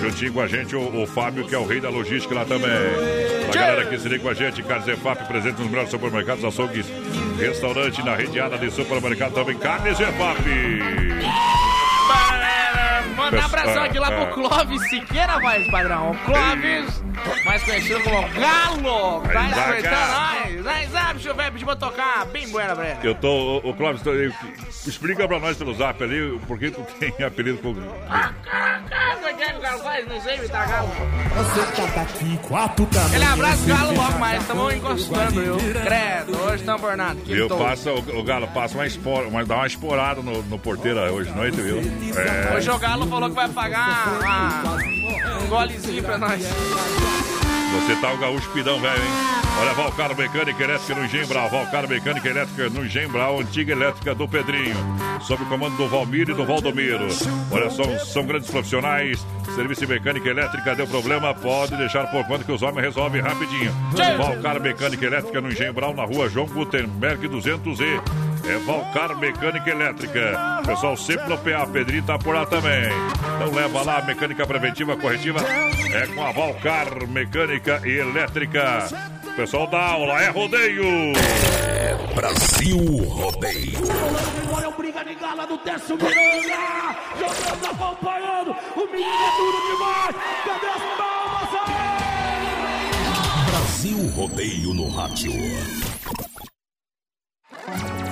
[0.00, 2.70] Juntinho com a gente, o, o Fábio, que é o rei da logística lá também.
[3.48, 6.86] A galera que se liga com a gente, Carlos EFAP, presente nos melhores supermercados, açougues,
[7.38, 11.65] restaurante na redeada de supermercado também, Carnes EFAP.
[13.26, 16.16] Manda um abração aqui lá pro Clóvis Siqueira, voz padrão.
[16.24, 17.02] Clóvis,
[17.44, 20.55] mais conhecido como Galo, tá escutando nós.
[20.66, 22.98] Aí, sabe, deixa eu ver, pedir pra tocar bem buena pra ele.
[23.02, 23.28] Eu tô,
[23.62, 24.32] o, o Clóvis, tô- eu-
[24.86, 27.74] explica pra nós pelo zap ali por que tu tem apelido com.
[27.74, 30.08] Como é que é que o Galo faz?
[30.08, 30.88] Não sei imitar Galo.
[31.36, 33.14] Você tá daqui, quatro também.
[33.14, 35.56] Ele abraça o Galo logo mais, estamos encostando, viu?
[35.56, 37.14] Credo, hoje estamos por nada.
[37.24, 37.48] Viu?
[37.48, 37.58] Quintou.
[37.66, 41.30] Passa, o, o Galo passa uma espora, uma, dá uma esporada no, no porteiro hoje
[41.30, 41.78] de noite, viu?
[42.16, 42.56] É.
[42.56, 46.42] Hoje o Galo falou que vai pagar uma- um golezinho pra nós.
[47.76, 49.10] Você tá o gaúcho pidão, velho, hein?
[49.60, 51.48] Olha, Valcar Mecânica Elétrica no Gembral.
[51.48, 54.76] Valcar Mecânica Elétrica no Gembral, antiga elétrica do Pedrinho.
[55.20, 57.06] Sob o comando do Valmir e do Valdomiro.
[57.50, 59.26] Olha, são, são grandes profissionais.
[59.54, 63.72] Serviço de mecânica elétrica deu problema, pode deixar por conta que os homens resolvem rapidinho.
[64.18, 68.25] Valcar Mecânica Elétrica no Gembral, na rua João Gutenberg 200E.
[68.48, 70.62] É Valcar Mecânica Elétrica.
[70.64, 72.84] Pessoal sempre no PA, Pedrinho tá por lá também.
[73.36, 75.40] Então leva lá a mecânica preventiva corretiva.
[75.92, 78.88] É com a Valcar Mecânica e Elétrica.
[79.34, 81.12] Pessoal da aula, é rodeio.
[82.14, 82.78] Brasil
[83.08, 83.78] Rodeio.
[84.50, 86.96] Olha o briga de gala do Décio Miranda.
[87.18, 88.56] Jogando, acompanhando.
[88.76, 90.16] O menino é duro demais.
[90.44, 91.90] Cadê as palmas aí?
[93.50, 95.32] Brasil Rodeio no rádio.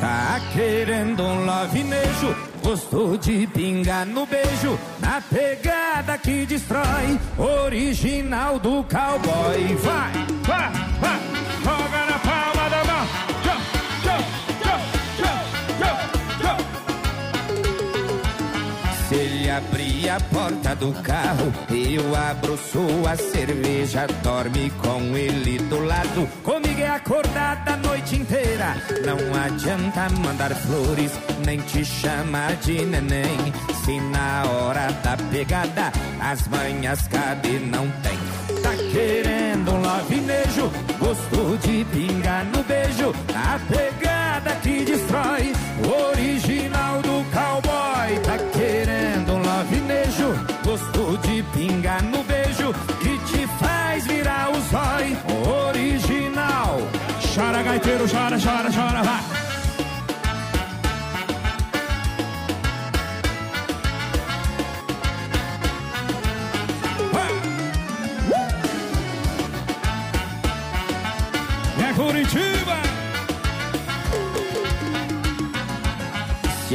[0.00, 8.84] Tá querendo um lavinejo, gostou de pingar no beijo, na pegada que destrói, original do
[8.84, 9.76] cowboy.
[9.76, 11.20] Vai, vai, vai,
[11.62, 13.33] joga na palma da mão.
[19.56, 26.28] Abrir a porta do carro, eu abro sua cerveja, dorme com ele do lado.
[26.42, 28.74] Comigo é acordada a noite inteira.
[29.04, 31.12] Não adianta mandar flores,
[31.46, 33.52] nem te chamar de neném.
[33.84, 38.34] Se na hora da pegada as manhas cabe não tem.
[38.62, 43.14] Tá querendo um lavinejo, gosto de pingar no beijo.
[43.34, 45.52] A pegada que destrói,
[45.84, 48.20] o original do cowboy.
[48.24, 48.38] Tá
[58.06, 59.33] shada, shada, shada, hot.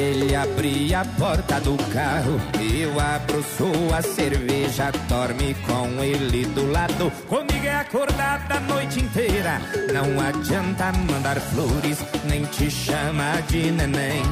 [0.10, 7.12] Ele abrir a porta do carro, eu abro sua cerveja, dorme com ele do lado.
[7.28, 9.62] Comigo é acordada a noite inteira.
[9.94, 14.24] Não adianta mandar flores, nem te chama de neném.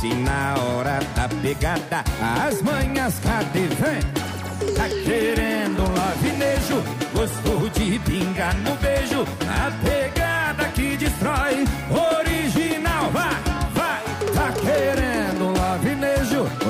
[0.00, 4.74] Se na hora da pegada as manhas cadê vem?
[4.74, 6.82] Tá querendo um lavinejo,
[7.14, 9.26] gosto de pingar no beijo.
[9.48, 13.34] A pegada que destrói, original, vai,
[13.74, 14.02] vai.
[14.34, 15.05] Tá querendo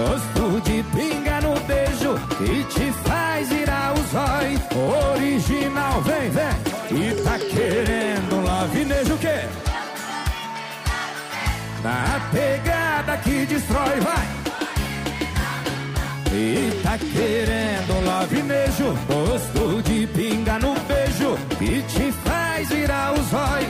[0.07, 2.15] gosto de pingar no beijo.
[2.39, 4.59] Que te faz virar o zói,
[5.13, 6.67] original, vem, vem.
[6.91, 9.41] E tá querendo lavinejo o quê?
[11.83, 14.27] Na pegada que destrói, vai.
[16.33, 23.67] E tá querendo lavinejo, gosto de pinga no beijo, que te faz virar o zói,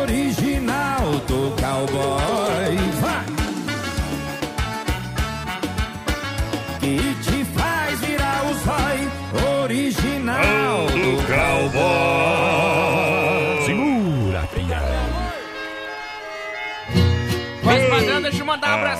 [0.00, 2.47] original do cowboy.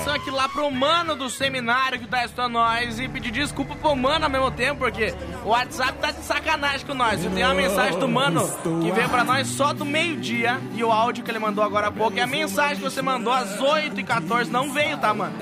[0.07, 4.25] Aqui lá pro mano do seminário que tá estudando nós e pedir desculpa pro mano
[4.25, 7.23] ao mesmo tempo, porque o WhatsApp tá de sacanagem com nós.
[7.23, 8.47] Eu tenho uma mensagem do mano
[8.81, 11.91] que veio pra nós só do meio-dia e o áudio que ele mandou agora há
[11.91, 12.17] pouco.
[12.17, 15.33] E a mensagem que você mandou às 8h14 não veio, tá, mano?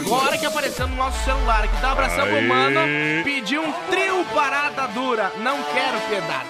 [0.00, 2.80] Agora que apareceu no nosso celular aqui, dá um abração pro mano,
[3.24, 5.32] pediu um trio parada dura.
[5.38, 6.48] Não quero piedade.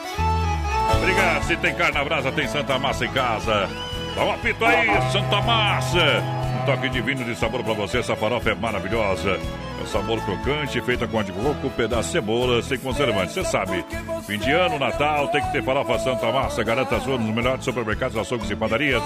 [0.96, 1.44] Obrigado.
[1.44, 3.68] Se tem carne na brasa, tem Santa Massa em casa.
[4.14, 6.40] Dá um apito aí, Santa Massa.
[6.66, 7.98] Toque divino de sabor pra você.
[7.98, 9.30] Essa farofa é maravilhosa.
[9.30, 13.32] É um sabor crocante, feita com de coco, pedaço de cebola, sem conservante.
[13.32, 13.84] Você sabe,
[14.26, 16.62] fim de ano, Natal, tem que ter farofa Santa Massa.
[16.62, 19.02] Garanta a sua nos melhores supermercados, açougues e padarias.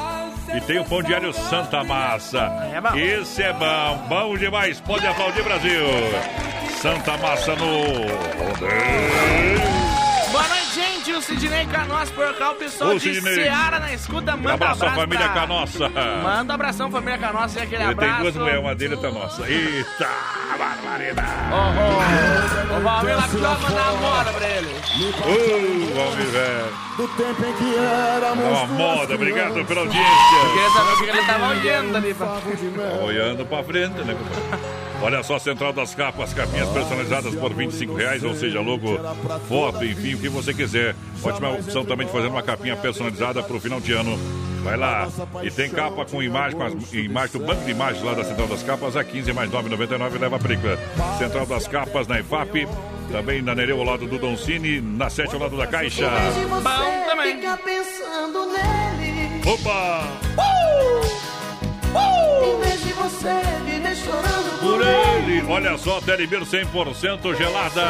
[0.55, 2.53] E tem o pão diário Santa Massa.
[2.97, 4.81] Esse é bom, bom demais.
[4.81, 5.83] Pode aplaudir, Brasil.
[6.81, 7.83] Santa Massa no
[8.45, 9.74] rodeio.
[11.17, 13.35] O Sidney Canossa por cá, o pessoal Ô, de Sidney.
[13.35, 14.37] Seara na escuta.
[14.37, 15.89] Manda Abraço à abraço família pra- Canossa.
[16.23, 18.23] Manda um abração, família Canossa, e aquele Ele tem abraço.
[18.23, 19.49] duas mulheres, uma dele tá nossa.
[19.49, 20.09] Eita,
[20.59, 21.29] barbaridade.
[21.53, 24.75] Ô, ô, ô, Valmir vai mandar a moda pra ele.
[25.25, 26.85] Ô, Valmir, velho.
[26.97, 30.41] Do tempo em que éramos É uma moda, obrigado pela audiência.
[30.53, 32.15] Queria saber o que ele tava olhando ali.
[32.15, 33.05] Pra...
[33.05, 34.74] Olhando pra frente, né, compadre?
[35.05, 38.99] Olha só, Central das Capas, capinhas personalizadas por 25 reais, ou seja, logo,
[39.47, 40.97] foto, enfim, o que você quiser.
[41.23, 44.19] Ótima opção também de fazer uma capinha personalizada pro final de ano.
[44.63, 45.07] Vai lá.
[45.43, 48.49] E tem capa com imagem, com as imagens do banco de imagens lá da Central
[48.49, 50.79] das Capas, a 15 mais 9,99 leva a película.
[51.19, 52.67] Central das Capas na EFAP,
[53.13, 56.09] também na Nereu ao lado do Doncini, na 7 ao lado da Caixa.
[56.49, 57.37] Bom também.
[57.37, 59.43] Fica pensando nele.
[59.47, 60.09] Opa!
[62.01, 67.83] Em vez de você viver chorando Por ele, olha só, Telebir 100% gelada.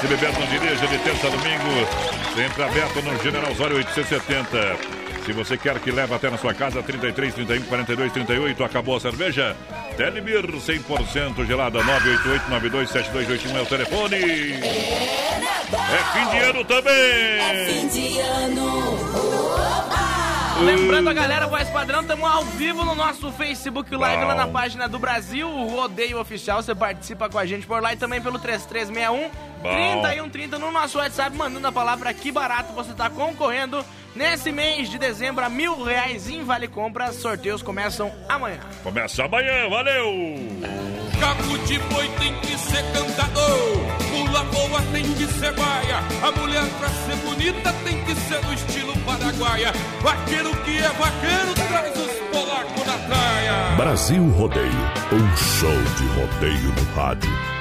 [0.00, 5.00] Se beber não dirija de terça a domingo, sempre aberto no General Osório 870.
[5.26, 9.00] Se você quer que leve até na sua casa, 33, 31, 42, 38, acabou a
[9.00, 9.54] cerveja?
[9.96, 14.16] Telebir 100% gelada, 988 92 7281 é o telefone.
[15.72, 17.88] É fim de ano também.
[17.88, 18.99] de ano.
[20.64, 24.88] Lembrando a galera, voz padrão, estamos ao vivo no nosso Facebook Live, lá na página
[24.88, 26.62] do Brasil, o Rodeio Oficial.
[26.62, 29.30] Você participa com a gente por lá e também pelo 3361
[29.62, 33.84] 3130 no nosso WhatsApp, mandando a palavra que barato você está concorrendo
[34.14, 37.16] nesse mês de dezembro a mil reais em Vale Compras.
[37.16, 38.60] Sorteios começam amanhã.
[38.82, 40.14] Começa amanhã, valeu!
[41.18, 43.89] Cabo de boi tem que ser cantador,
[44.92, 49.72] tem que ser baia, a mulher pra ser bonita tem que ser do estilo paraguaia.
[50.02, 53.76] Vaqueiro que é vaqueiro traz os polacos na praia.
[53.76, 57.59] Brasil Rodeio, um show de rodeio no rádio.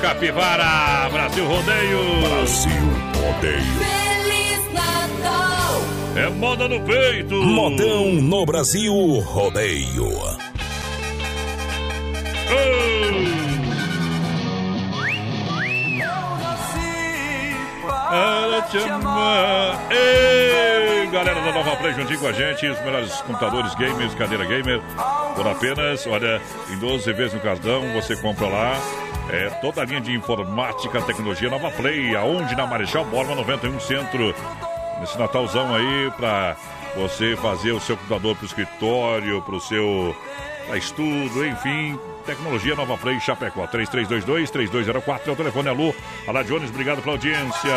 [0.00, 1.08] Capivara.
[1.10, 2.20] Brasil Rodeio.
[2.28, 2.72] Brasil
[3.14, 3.62] Rodeio.
[3.78, 5.82] Feliz Natal!
[6.16, 7.34] É moda no peito.
[7.34, 10.10] Modão no Brasil Rodeio.
[18.10, 19.86] Para te amar.
[19.90, 24.80] Ei, galera da Nova Play juntinho com a gente, os melhores computadores gamers, cadeira gamer,
[25.36, 29.09] por apenas, olha, em 12 vezes no cartão, você compra lá.
[29.32, 34.34] É toda a linha de informática, tecnologia Nova Play, aonde na Marechal Borba 91 Centro.
[35.00, 36.56] Nesse Natalzão aí, pra
[36.96, 40.16] você fazer o seu computador pro escritório, pro seu
[40.66, 41.98] pra estudo, enfim.
[42.26, 45.94] Tecnologia Nova Play Chapecó 3322-3204 é o telefone alô.
[46.26, 47.74] Alá Jones, obrigado pela audiência.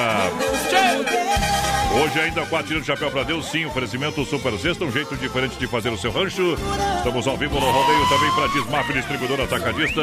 [1.93, 3.65] Hoje ainda quatro tiros de chapéu para Deus, sim.
[3.65, 6.55] Oferecimento Super Sexta, um jeito diferente de fazer o seu rancho.
[6.97, 10.01] Estamos ao vivo no rodeio também para Dismaf, distribuidora atacadista.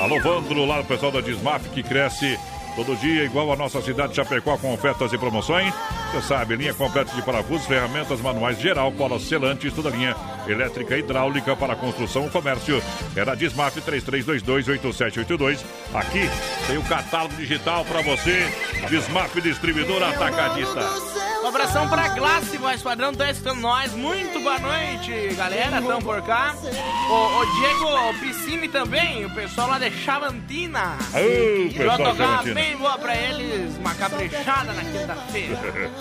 [0.00, 2.36] Alô, Vandro, lá o pessoal da Dismaf que cresce
[2.74, 5.72] todo dia, igual a nossa cidade de Chapecó, com ofertas e promoções.
[6.12, 11.00] Você sabe, linha completa de parafusos, ferramentas manuais geral, colas selantes, toda linha elétrica e
[11.00, 12.82] hidráulica para construção e comércio.
[13.14, 15.60] É da Dismaf 33228782.
[15.94, 16.28] Aqui
[16.66, 18.44] tem o catálogo digital para você.
[18.88, 20.80] Dismaf Distribuidora Atacadista.
[21.42, 23.92] Um abração pra Glace, voz padrão, tá escutando nós.
[23.94, 26.54] Muito boa noite, galera, tamo por cá.
[27.08, 30.98] O, o Diego Piscine também, o pessoal lá de Chavantina.
[31.76, 32.54] Vou tocar Chavantina.
[32.54, 35.90] bem boa pra eles, uma caprichada na quinta-feira.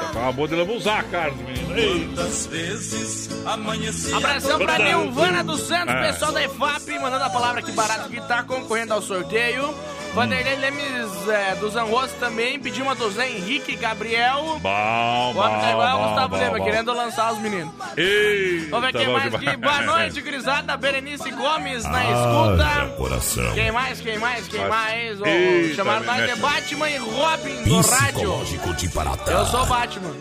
[0.00, 2.14] Tocar uma boa de lambuzar, Carlos, menino.
[2.16, 6.00] Quantas vezes amanheci Abração pra Nilvana dos Santos, Ah.
[6.02, 9.74] pessoal da EFAP, mandando a palavra aqui barato que tá concorrendo ao sorteio.
[10.14, 14.58] Vanderlei Lemes é, dos Anjos também, pediu uma dozena Henrique Gabriel.
[14.60, 16.64] Bom, bom, igual o bom, Gustavo bom, Lima, bom.
[16.64, 17.72] querendo lançar os meninos.
[17.96, 19.48] Ei, Vamos ver quem mais demais.
[19.48, 19.56] aqui.
[19.56, 20.76] Boa noite, Grisada.
[20.76, 22.94] Berenice Gomes na Haja escuta.
[22.96, 23.54] coração.
[23.54, 25.20] Quem mais, quem mais, quem mais?
[25.20, 26.40] Eita, chamaram nós de.
[26.40, 28.44] Batman e Robin do rádio.
[28.44, 29.30] De.
[29.32, 30.14] Eu sou Batman.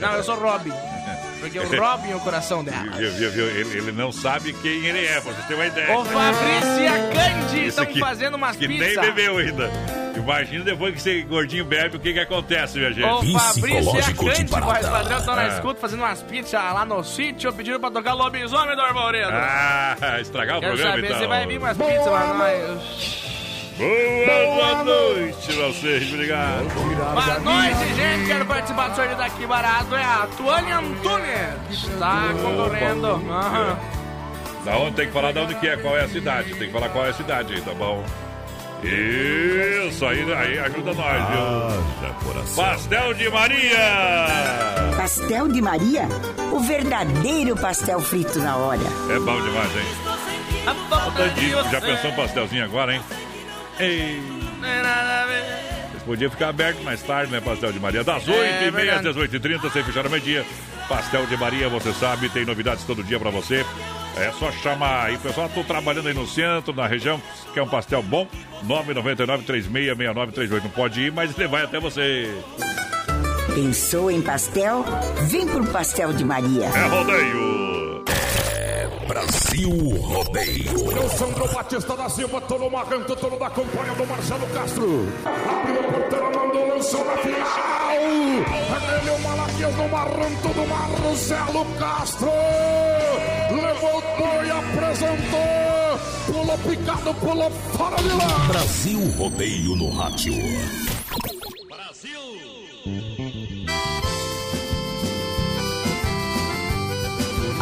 [0.00, 0.72] Não, eu sou Robin.
[1.44, 2.90] Porque o Robin é o coração dela.
[2.96, 3.46] Viu, viu, viu?
[3.48, 5.98] Ele, ele não sabe quem ele é, pra você ter uma ideia.
[5.98, 9.04] Ô Fabrício e a Candy Isso estão aqui, fazendo umas que nem pizzas.
[9.06, 9.70] bebeu ainda.
[10.16, 13.04] Imagina depois que você gordinho bebe, o que que acontece, minha gente?
[13.04, 15.48] Ô Fabrício e Candy, voz padrão, estão na É.
[15.48, 19.30] escuta fazendo umas pizzas lá no sítio, pediram pra tocar lobisomem do Arvoredo.
[19.32, 21.20] Ah, estragar o Quero programa saber então.
[21.20, 23.43] se vai vir umas pizzas pra nós.
[23.76, 26.68] Boa, noite pra vocês, obrigado.
[26.74, 28.26] Boa noite, gente.
[28.26, 29.94] Quero participar do sorteio daqui barato.
[29.96, 31.84] É a Tuane Antunes.
[31.84, 33.20] Está concorrendo.
[34.64, 36.54] Da onde tem que falar de onde que é, qual é a cidade.
[36.54, 38.04] Tem que falar qual é a cidade aí, tá bom?
[38.82, 42.14] Isso, aí, aí ajuda nós, viu?
[42.22, 42.64] Coração.
[42.64, 44.96] Pastel de Maria!
[44.96, 46.06] Pastel de Maria?
[46.52, 48.82] O verdadeiro pastel frito na hora.
[49.10, 49.86] É bom demais, hein?
[50.66, 53.02] A falta de Já pensou um pastelzinho agora, hein?
[53.80, 54.20] Ei!
[54.60, 55.44] Não é nada a ver.
[56.04, 58.04] Podia ficar aberto mais tarde, né, Pastel de Maria?
[58.04, 59.08] Das 8h30 É às verdade.
[59.08, 60.44] 18h30, sem fechar ao meio-dia.
[60.88, 63.64] Pastel de Maria, você sabe, tem novidades todo dia pra você.
[64.16, 65.48] É só chamar aí, pessoal.
[65.48, 67.20] Tô trabalhando aí no centro, na região,
[67.54, 68.28] quer um pastel bom?
[68.66, 70.62] 999-366938.
[70.62, 72.32] Não pode ir, mas ele vai até você.
[73.54, 74.84] Pensou em pastel?
[75.28, 76.66] Vem pro Pastel de Maria.
[76.66, 77.73] É rodeio!
[79.14, 80.74] Brasil Rodeio.
[80.74, 85.08] O Sandro Batista da Silva, todo marrento, todo da companhia do Marcelo Castro.
[85.24, 88.00] Abriu a porteira, mandou, lançou na final.
[88.00, 92.32] Ele o Malaquias no marrento do Marcelo Castro.
[93.50, 95.94] Levantou e apresentou.
[96.26, 98.46] Pulou picado, pulou fora de lá.
[98.48, 100.34] Brasil Rodeio no rádio.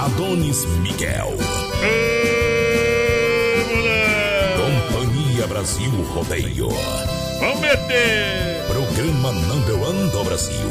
[0.03, 1.31] Adonis Miguel.
[3.71, 4.57] Moleque!
[4.57, 6.69] Companhia Brasil Rodeio.
[7.39, 8.67] Vamos meter!
[8.67, 10.71] Programa Number One do Brasil.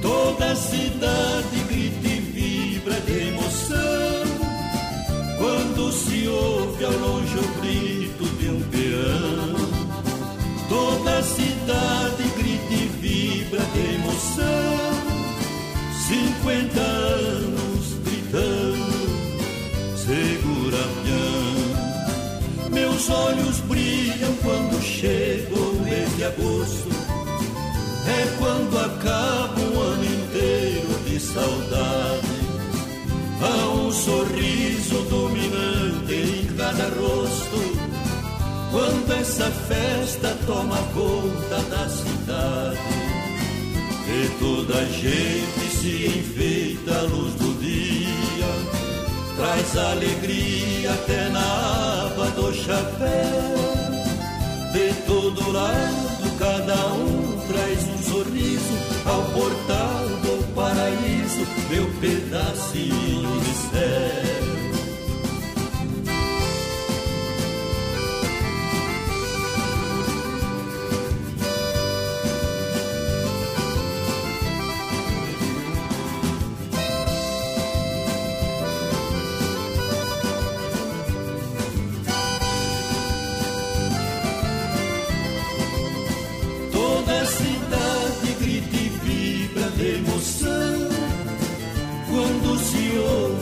[0.00, 4.24] Toda a cidade grita e vibra de emoção
[5.36, 9.56] quando se ouve ao longe o grito de um peão.
[10.70, 12.35] Toda a cidade grita
[13.56, 14.44] vibra de emoção.
[16.08, 19.08] 50 anos gritando,
[19.96, 22.70] segura pião.
[22.70, 26.88] Meus olhos brilham quando chega o mês de agosto.
[28.06, 32.36] É quando acaba um ano inteiro de saudade.
[33.40, 37.56] Há um sorriso dominante em cada rosto.
[38.70, 43.05] Quando essa festa toma conta da cidade.
[44.08, 48.46] E toda gente se enfeita à luz do dia,
[49.36, 53.66] traz alegria até na aba do chapéu.
[54.72, 58.74] De todo lado, cada um traz um sorriso
[59.06, 64.55] ao portal do paraíso, meu pedacinho de céu.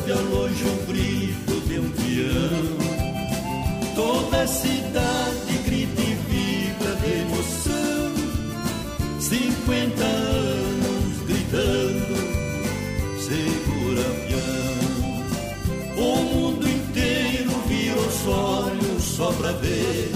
[0.05, 2.77] Ouve ao longe o grito de um peão.
[3.95, 8.13] Toda a cidade grita e vibra de emoção.
[9.21, 12.15] 50 anos gritando,
[13.21, 14.85] segura avião.
[15.97, 20.11] O mundo inteiro vira os olhos só pra ver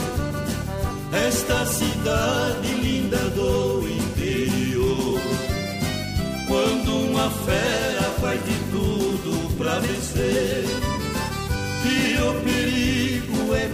[1.12, 3.07] esta cidade linda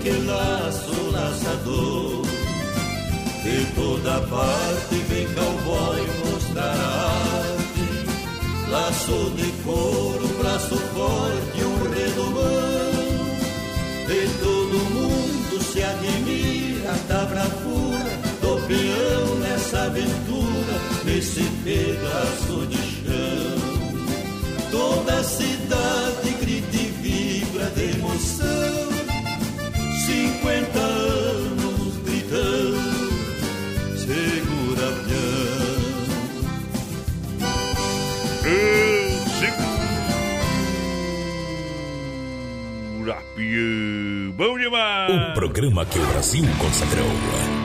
[0.05, 2.23] que laço laçador.
[3.43, 7.07] De toda parte vem cowboy mostrar a
[7.41, 12.95] arte, laço de couro, braço forte, um redomão.
[14.07, 20.75] E todo mundo se admira da bravura do peão nessa aventura,
[21.05, 22.34] nesse pedaço
[43.55, 44.33] Segura-pião.
[44.37, 45.31] Bom demais!
[45.31, 47.07] O programa que o Brasil consagrou.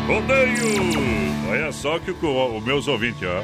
[0.07, 1.49] Rodeio!
[1.49, 3.41] Olha só que o, o meus ouvintes, ó.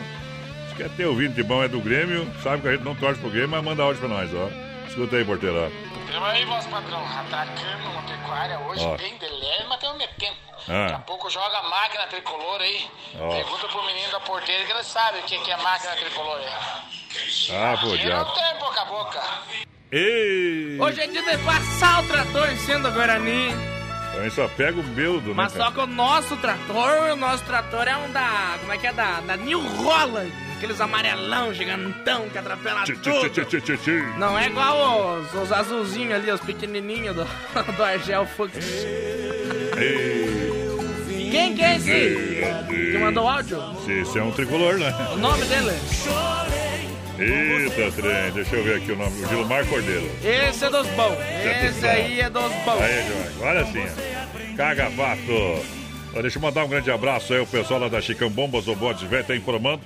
[0.70, 3.30] Se quer ter ouvinte bom é do Grêmio, sabe que a gente não torce pro
[3.30, 4.50] Grêmio, mas manda áudio pra nós, ó.
[4.88, 6.12] Escuta aí, porteiro, ó.
[6.12, 8.96] Temos aí, voz padrão, atracando uma pecuária hoje, Ó.
[8.96, 10.36] bem de leve, mas temos metendo.
[10.70, 10.84] Ah.
[10.86, 12.88] Daqui a pouco joga a máquina tricolor aí.
[13.20, 13.30] Ó.
[13.30, 16.46] Pergunta pro menino da porteira que ele sabe o que é máquina tricolor aí.
[17.52, 18.32] Ah, pô, Aqui não diabo.
[18.34, 19.22] tem boca a boca.
[19.92, 20.78] Ei!
[20.80, 23.54] Hoje é dia de passar o trator sendo Guarani.
[24.14, 27.88] Também só pega o beldo, né, Mas só que o nosso trator, o nosso trator
[27.88, 28.58] é um da.
[28.60, 28.94] Como é que é?
[28.94, 30.32] Da, da New Holland.
[30.58, 33.04] Aqueles amarelão gigantão que atropela tudo.
[34.18, 37.26] Não é igual os, os azulzinhos ali, os pequenininhos do,
[37.76, 38.54] do Argel Fux.
[41.32, 41.92] Quem que é esse?
[42.92, 43.62] Que mandou áudio?
[43.86, 44.92] Se esse é um tricolor, né?
[45.14, 45.72] O nome dele?
[47.20, 48.32] Eita, trem.
[48.34, 49.24] Deixa eu ver aqui o nome.
[49.24, 50.10] O Gilmar Cordeiro.
[50.24, 51.18] Esse é dos bons.
[51.64, 52.82] Esse aí é dos bons.
[52.82, 53.38] Aí, Jorge.
[53.42, 53.84] Olha sim.
[54.54, 54.58] ó.
[54.58, 55.32] Caga vato.
[56.16, 58.76] Ó, Deixa eu mandar um grande abraço aí ao pessoal lá da Chicão Bombas, o
[58.76, 59.82] Bodes Velho, tá informando.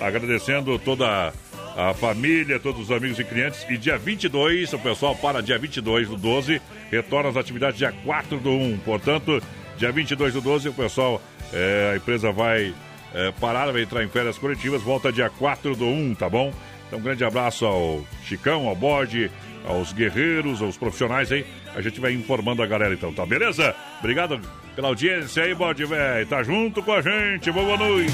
[0.00, 1.32] Agradecendo toda
[1.76, 3.64] a família, todos os amigos e clientes.
[3.68, 6.60] E dia 22, o pessoal para dia 22 do 12,
[6.90, 8.78] retorna às atividades dia 4 do 1.
[8.78, 9.42] Portanto,
[9.76, 11.20] dia 22 do 12, o pessoal,
[11.52, 12.74] é, a empresa vai
[13.14, 16.52] é, parar, vai entrar em férias coletivas, volta dia 4 do 1, tá bom?
[16.86, 19.30] Então, um grande abraço ao Chicão, ao Bode,
[19.66, 21.46] aos guerreiros, aos profissionais aí.
[21.74, 23.74] A gente vai informando a galera então, tá beleza?
[24.00, 24.40] Obrigado
[24.74, 26.26] pela audiência aí, Bode, velho.
[26.26, 27.50] Tá junto com a gente.
[27.52, 28.12] Boa noite.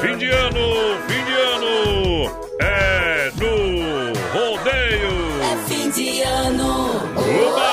[0.00, 2.46] Fim de ano, fim de ano.
[2.60, 5.42] É no rodeio.
[5.42, 7.71] É fim de ano.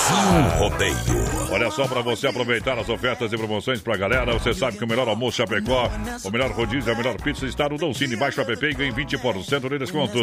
[0.00, 0.96] Brasil Rodeio.
[1.52, 4.32] Olha só para você aproveitar as ofertas e promoções pra galera.
[4.32, 5.90] Você sabe que o melhor almoço Chapecó,
[6.24, 8.16] o melhor rodízio, a melhor pizza está no Doncini.
[8.16, 10.18] Baixa o app e ganhe 20% de desconto.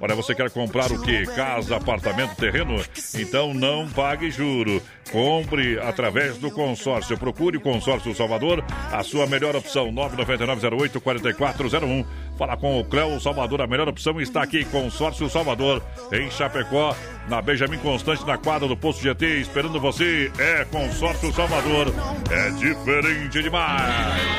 [0.00, 1.24] Olha, você quer comprar o que?
[1.26, 2.84] Casa, apartamento, terreno?
[3.14, 4.82] Então não pague juro.
[5.10, 7.16] Compre através do consórcio.
[7.16, 9.90] Procure o Consórcio Salvador, a sua melhor opção.
[9.92, 12.04] 999-08-4401.
[12.36, 14.66] Fala com o Cléo Salvador, a melhor opção está aqui.
[14.66, 15.82] Consórcio Salvador,
[16.12, 16.94] em Chapecó,
[17.28, 20.32] na Benjamin Constante, na quadra do Posto GT, esperando você.
[20.38, 21.92] É Consórcio Salvador.
[22.30, 23.82] É diferente demais.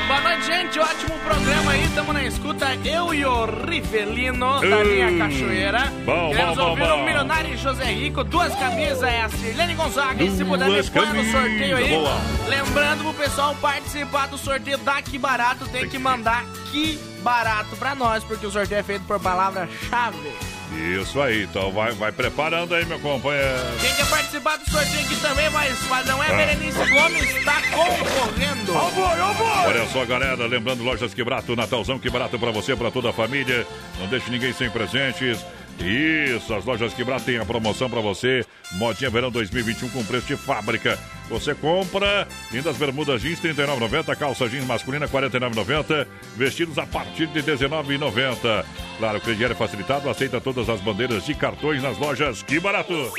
[0.08, 0.78] Boa noite, gente.
[0.78, 1.84] Ótimo programa aí.
[1.84, 2.74] Estamos na escuta.
[2.84, 5.92] Eu e o Rivelino, da linha Cachoeira.
[6.04, 6.94] Bom, Queremos bom, ouvir bom.
[7.02, 8.24] o Milionário José Rico.
[8.24, 10.22] Duas camisas é a Sirlene Gonzaga.
[10.22, 11.88] E se puder me pôr no sorteio aí.
[11.90, 12.20] boa.
[12.48, 17.94] Lembrando pro pessoal participar do sorteio da Que Barato, tem que mandar Que Barato pra
[17.94, 20.18] nós, porque o sorteio é feito por palavra-chave.
[20.72, 23.46] Isso aí, então vai, vai preparando aí, meu companheiro.
[23.80, 26.36] Quem quer participar do sorteio aqui também, mas padrão é Ah.
[26.36, 28.72] Berenice Gomes, está concorrendo.
[29.66, 33.12] Olha só, galera, lembrando Lojas Que Barato, Natalzão Que Barato pra você, pra toda a
[33.12, 33.66] família.
[33.98, 35.44] Não deixe ninguém sem presentes.
[35.78, 38.44] Isso, as Lojas Que Barato têm a promoção pra você.
[38.72, 40.98] Modinha Verão 2021 com preço de fábrica.
[41.30, 46.06] Você compra lindas bermudas jeans R$ 39,90, calça jeans masculina R$ 49,90,
[46.36, 48.64] vestidos a partir de R$ 19,90.
[48.98, 53.12] Claro, o crediário é facilitado, aceita todas as bandeiras de cartões nas lojas Que Barato.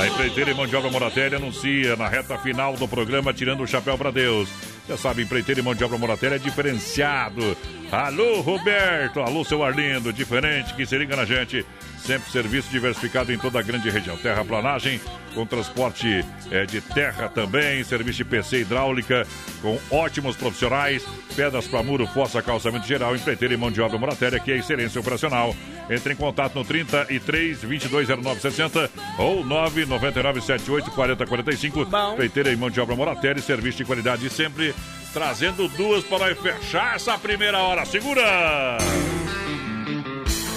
[0.00, 3.66] A empreiteira e mão de obra Moratelli anuncia na reta final do programa Tirando o
[3.66, 4.48] Chapéu para Deus.
[4.88, 7.56] Já sabe, empreiteira e mão de obra Moratelli é diferenciado.
[7.92, 9.20] Alô, Roberto.
[9.20, 10.12] Alô, seu Arlindo.
[10.12, 11.64] Diferente que se liga na gente.
[11.98, 14.16] Sempre serviço diversificado em toda a grande região.
[14.16, 15.00] Terraplanagem,
[15.34, 17.82] com transporte eh, de terra também.
[17.84, 19.26] Serviço de PC hidráulica,
[19.60, 21.04] com ótimos profissionais.
[21.36, 23.14] Pedras para muro, fossa, calçamento geral.
[23.14, 25.54] Empreiteira e mão de obra Moratelli, que é excelência operacional.
[25.90, 31.88] Entre em contato no 33 2209 60 ou 999 78 40 45.
[32.12, 34.74] Empreiteira e mão de obra Moratelli, serviço de qualidade sempre
[35.12, 37.84] trazendo duas para fechar essa primeira hora.
[37.84, 38.78] Segura!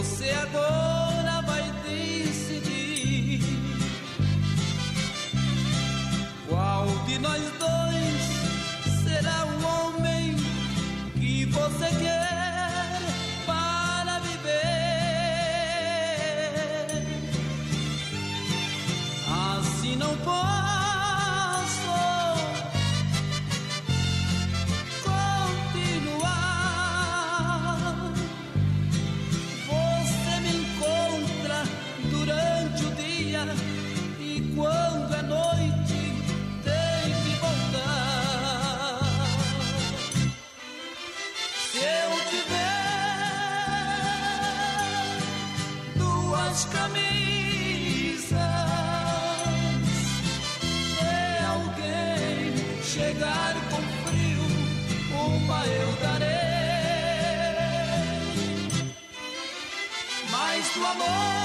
[0.00, 0.89] Você agora
[46.60, 48.28] duas camisas,
[50.98, 54.46] se alguém chegar com frio,
[55.14, 56.40] uma eu darei.
[60.30, 61.39] Mas do amor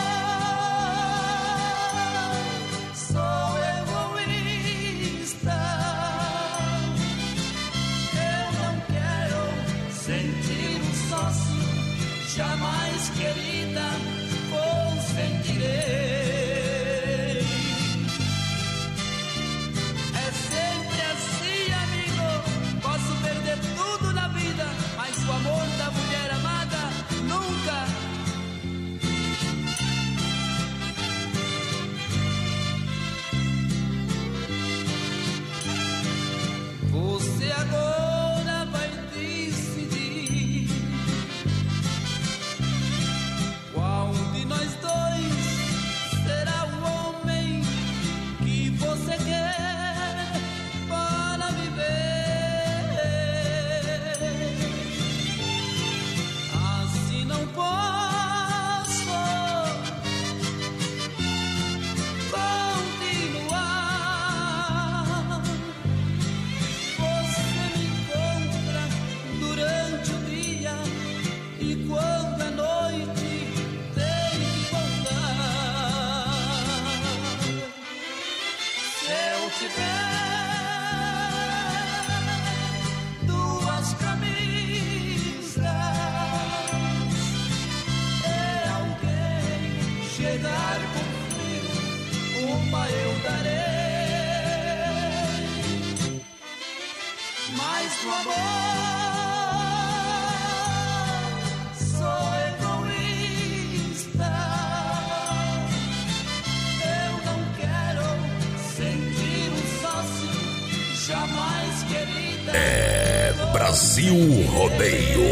[114.75, 115.23] Rodeio.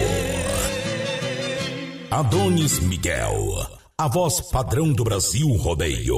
[2.09, 3.67] Adonis Miguel,
[3.97, 6.15] a voz padrão do Brasil Rodeio.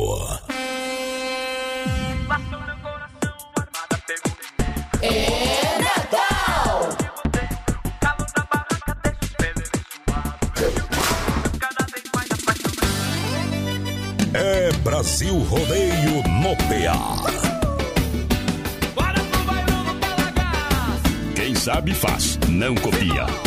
[21.75, 23.44] Sabe faz, não copia.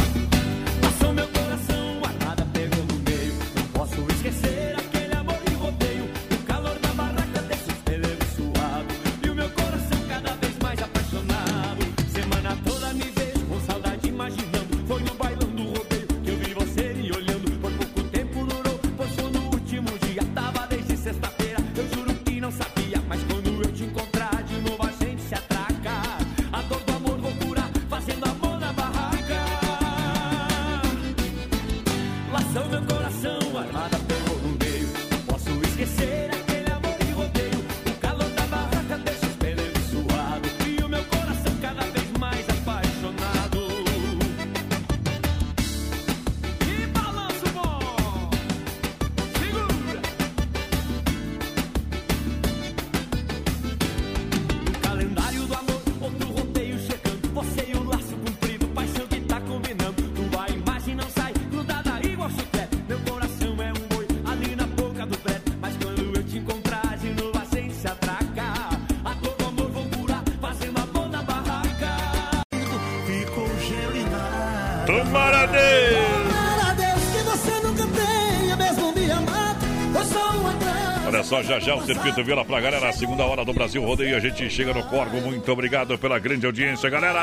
[81.38, 84.20] Só, já já o Circuito Vila pra galera, a segunda hora do Brasil Rodeio, a
[84.20, 85.20] gente chega no Corgo.
[85.20, 87.20] Muito obrigado pela grande audiência, galera!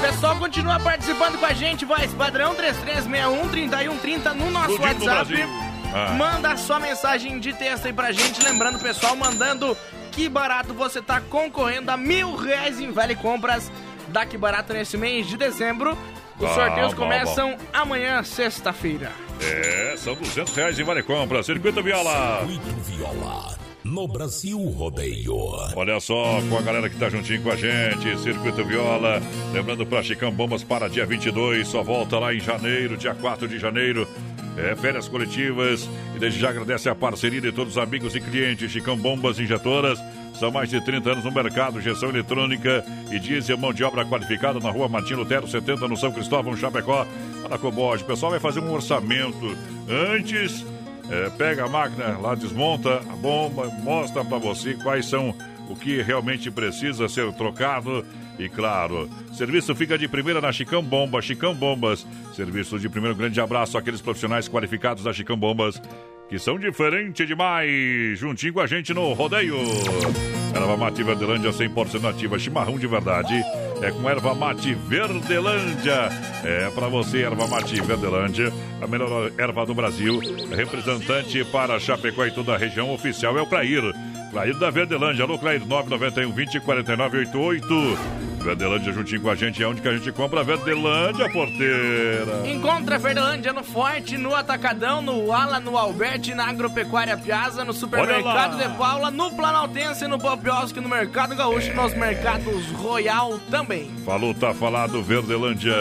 [0.00, 5.04] Pessoal, continua participando com a gente, voz padrão 3361-3130 no nosso Tudinho WhatsApp.
[5.32, 5.46] Brasil.
[5.94, 6.14] Ah.
[6.16, 8.42] Manda sua mensagem de texto aí pra gente.
[8.42, 9.76] Lembrando, pessoal, mandando
[10.10, 13.70] que barato você tá concorrendo a mil reais em Vale Compras
[14.08, 15.96] da Que Barato nesse mês de dezembro.
[16.38, 19.12] Os Ah, sorteios bom, começam amanhã, sexta-feira.
[19.40, 21.42] É, são 200 reais em Vale Compra.
[21.42, 22.46] Circuito Viola.
[22.46, 23.58] Circuito Viola.
[23.84, 25.36] No Brasil Rodeio.
[25.76, 29.20] Olha só, com a galera que tá juntinho com a gente, Circuito Viola.
[29.52, 33.58] Lembrando pra Chicão Bombas para dia 22, só volta lá em janeiro, dia 4 de
[33.58, 34.08] janeiro.
[34.56, 35.88] É, férias coletivas.
[36.16, 38.70] E desde já agradece a parceria de todos os amigos e clientes.
[38.70, 39.98] Chicão Bombas Injetoras.
[40.38, 44.58] São mais de 30 anos no mercado, gestão eletrônica e diesel, mão de obra qualificada
[44.60, 47.06] na rua Martim Lutero, 70 no São Cristóvão, Chapecó,
[47.42, 48.02] para Coboge.
[48.02, 49.56] O pessoal vai fazer um orçamento
[49.88, 50.64] antes
[51.10, 55.34] é, pega a máquina lá, desmonta a bomba, mostra para você quais são
[55.68, 58.04] o que realmente precisa ser trocado.
[58.38, 62.06] E claro, serviço fica de primeira na Chicão Bomba, Chicão Bombas.
[62.34, 65.80] Serviço de primeiro, grande abraço àqueles profissionais qualificados da Chicão Bombas,
[66.28, 68.18] que são diferentes demais.
[68.18, 69.56] Juntinho com a gente no rodeio.
[70.54, 73.34] Erva mate Verdelândia 100% nativa, chimarrão de verdade.
[73.82, 76.08] É com erva mate Verdelândia.
[76.44, 80.20] É para você, erva mate Verdelândia, a melhor erva do Brasil.
[80.54, 83.82] Representante para Chapecó e toda a região oficial é o Clair.
[84.30, 85.24] Clair da Verdelândia.
[85.24, 88.33] Alô, Clair, 991 20 49 88.
[88.44, 89.62] Verdelândia juntinho com a gente.
[89.62, 92.46] É onde que a gente compra Verdelândia, porteira.
[92.46, 97.72] Encontra a Verdelândia no Forte, no Atacadão, no Ala, no Alberti, na Agropecuária Piazza, no
[97.72, 103.90] Supermercado de Paula, no Planaltense, no Popiosque, no Mercado Gaúcho e nos mercados Royal também.
[104.04, 105.74] Falou, tá falado, Verdelândia.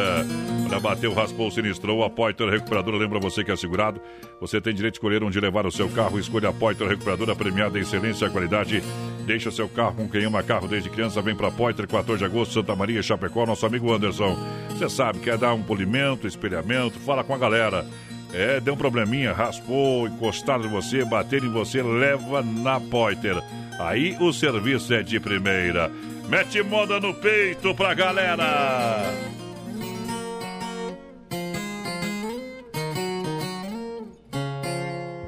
[0.66, 2.03] Olha, bateu, raspou, sinistrou.
[2.03, 4.01] A Poiter Recuperadora lembra você que é segurado.
[4.41, 6.18] Você tem direito de escolher onde levar o seu carro.
[6.18, 8.84] Escolha a Poiter Recuperadora, premiada em excelência e qualidade.
[9.26, 11.22] Deixa seu carro com quem ama carro desde criança.
[11.22, 13.45] Vem pra Poiter, 14 de agosto, Santa Maria, Chapecó.
[13.45, 14.38] Nosso amigo Anderson.
[14.70, 17.86] Você sabe, quer dar um polimento, espelhamento, fala com a galera.
[18.32, 23.36] É, deu um probleminha, raspou, encostaram em você, bateram em você, leva na Poiter.
[23.80, 25.91] Aí o serviço é de primeira.
[26.30, 29.04] Mete moda no peito pra galera.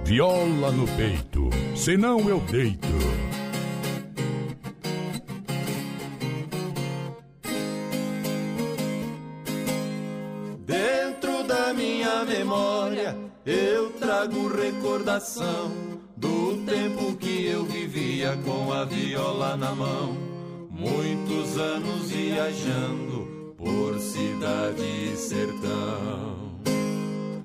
[0.03, 3.24] Viola no peito, senão eu deito.
[13.45, 15.71] Eu trago recordação
[16.17, 20.17] do tempo que eu vivia com a viola na mão.
[20.71, 26.59] Muitos anos viajando por cidade e sertão.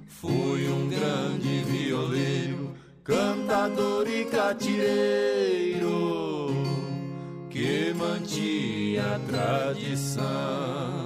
[0.09, 2.74] Fui um grande violeiro,
[3.05, 5.90] cantador e catireiro
[7.51, 10.99] que mantinha a tradição.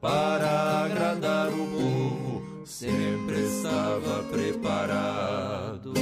[0.00, 5.92] Para agradar o povo, sempre estava preparado.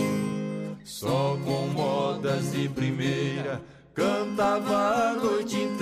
[0.85, 3.61] Só com modas de primeira,
[3.93, 5.78] cantava a noite inteira,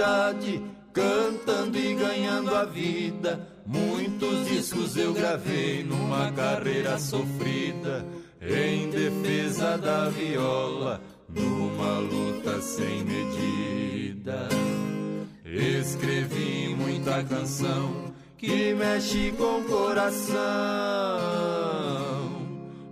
[0.00, 0.62] cidade,
[0.94, 3.46] cantando e ganhando a vida.
[3.66, 8.06] Muitos discos eu gravei numa carreira sofrida,
[8.40, 14.48] em defesa da viola, numa luta sem medida.
[15.44, 20.40] Escrevi muita canção que mexe com o coração,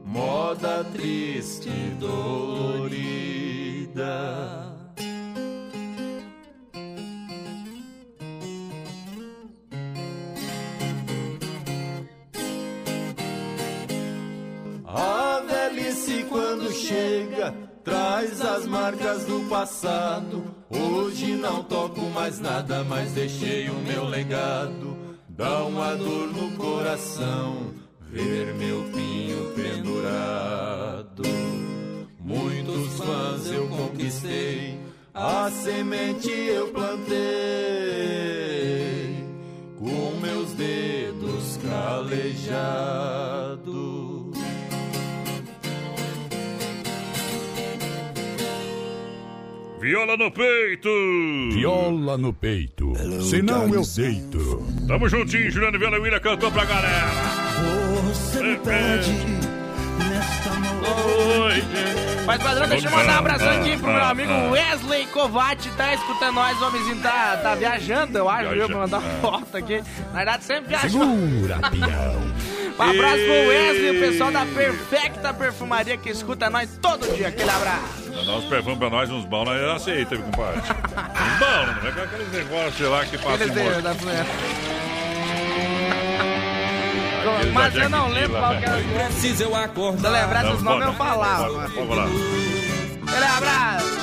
[0.04, 2.98] moda triste dolorida.
[16.88, 17.54] Chega
[17.84, 20.54] traz as marcas do passado.
[20.70, 24.96] Hoje não toco mais nada, mas deixei o meu legado.
[25.28, 31.22] Dá uma dor no coração ver meu pinho pendurado.
[32.18, 34.80] Muitos fãs eu conquistei,
[35.14, 37.16] a semente eu plantei
[39.78, 42.88] com meus dedos calejados.
[49.80, 50.88] Viola no peito!
[51.52, 52.92] Viola no peito.
[53.22, 54.66] Senão eu deito.
[54.86, 57.10] Tamo juntinho, Juliano Viola William cantou pra galera.
[58.08, 59.12] Você me pede
[60.08, 61.66] nesta noite.
[62.26, 66.34] Mas, padrão, deixa eu mandar um abração aqui pro meu amigo Wesley Covati, tá escutando
[66.34, 69.82] nós, o homenzinho tá, tá viajando, eu acho, viu, pra mandar uma foto aqui.
[70.08, 71.30] Na verdade, sempre viajando.
[71.30, 72.58] Segura, peão.
[72.78, 77.28] Um abraço pro Wesley, o pessoal da Perfecta Perfumaria que escuta nós todo dia.
[77.28, 78.07] Aquele abraço.
[78.24, 80.60] Dá uns perfumes pra nós, uns bons, nós aceita, viu, compadre?
[80.60, 83.38] uns bons, não é com aqueles negócios lá que passam
[87.52, 89.06] Mas eu não Jequiti lembro qual que era.
[89.06, 90.00] Preciso eu acordar.
[90.00, 91.68] Se eu lembrasse Não, os nomes, eu falava.
[91.68, 92.04] Vamos lá.
[93.06, 93.98] Aquele abraço.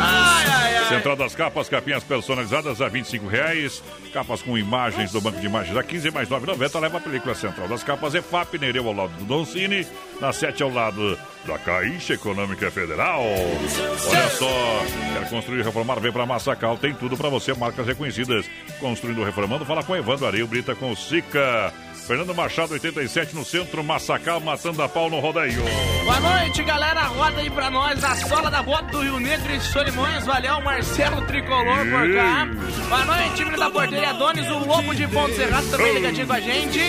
[0.00, 0.88] Ai, ai, ai.
[0.88, 3.82] Central das Capas, capinhas personalizadas a 25 reais.
[4.12, 6.80] Capas com imagens do banco de imagens a 15 mais 9,90.
[6.80, 9.86] Leva a película Central das Capas EFAP, Nereu ao lado do Don Cine.
[10.20, 11.16] Na 7 ao lado
[11.46, 13.22] da Caixa Econômica Federal.
[13.22, 14.82] Olha só,
[15.12, 16.00] quer construir e reformar?
[16.00, 16.76] Vem pra Massacal.
[16.76, 18.50] Tem tudo pra você, marcas reconhecidas.
[18.80, 21.72] Construindo reformando, fala com Evandro Areio Brita com o Sica.
[22.06, 25.62] Fernando Machado, 87 no centro, Massacal, matando a pau no rodeio.
[26.04, 27.02] Boa noite, galera.
[27.02, 30.26] Roda aí pra nós a sola da bota do Rio Negro e Solimões.
[30.26, 32.48] Valeu, Marcelo Tricolor por cá.
[32.88, 36.40] Boa noite, time da Porteira Adonis, o Lobo de Ponto Serrado também ligadinho com a
[36.40, 36.80] gente.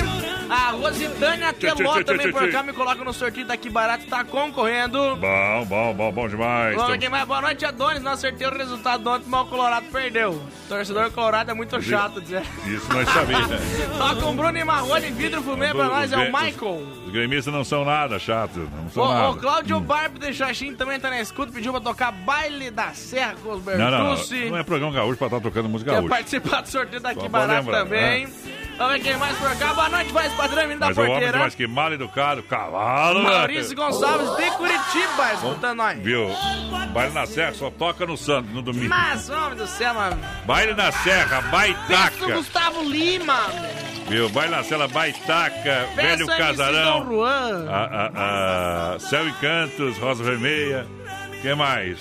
[0.51, 5.15] A Rositânia Teló também por cá me coloca no sorteio daqui barato, tá concorrendo.
[5.15, 6.75] Bom, bom, bom, bom demais.
[6.75, 7.25] Tamo- aqui mais.
[7.25, 8.01] Boa noite, Adonis.
[8.03, 10.41] Não acertei o resultado ontem, mas o Colorado perdeu.
[10.67, 12.41] Torcedor Colorado é muito chato dizer.
[12.65, 13.57] Isso nós sabemos, né?
[13.97, 16.83] Toca um Bruno e Marrone, vidro fumê pra nós, é o Michael.
[17.05, 19.29] Os gremistas não são nada chato, não são O, nada.
[19.29, 23.35] o Cláudio Barbo de Xaxim também tá na escuta, pediu pra tocar Baile da Serra
[23.41, 24.07] com os Não, não, não.
[24.15, 24.49] Bertucci.
[24.49, 26.09] Não é programa gaúcho pra estar tocando música Quer gaúcha.
[26.09, 28.27] participar do sorteio daqui Só barato lembrar, também.
[28.27, 28.33] né?
[28.81, 29.73] Vamos ver quem mais por cá.
[29.75, 31.37] Boa noite, voz padrão, menino da Mas porteira.
[31.37, 33.21] mais que mal educado, cavalo.
[33.21, 33.29] né?
[33.29, 35.99] Maurício Gonçalves de Curitiba, escutando nós.
[35.99, 36.27] Viu?
[36.91, 38.89] Baile na Serra só toca no Santos, no domingo.
[38.89, 40.19] Mas, homem do céu, mano.
[40.45, 42.33] Baile na Serra, Pensa baitaca.
[42.33, 43.39] Gustavo Lima.
[44.07, 44.27] Viu?
[44.29, 45.87] Baile na Serra, baitaca.
[45.95, 46.99] Pensa Velho Casarão.
[47.01, 47.67] Dom Juan.
[47.69, 50.87] A, a, a Céu e Cantos, Rosa Vermelha.
[51.43, 51.99] Quem mais?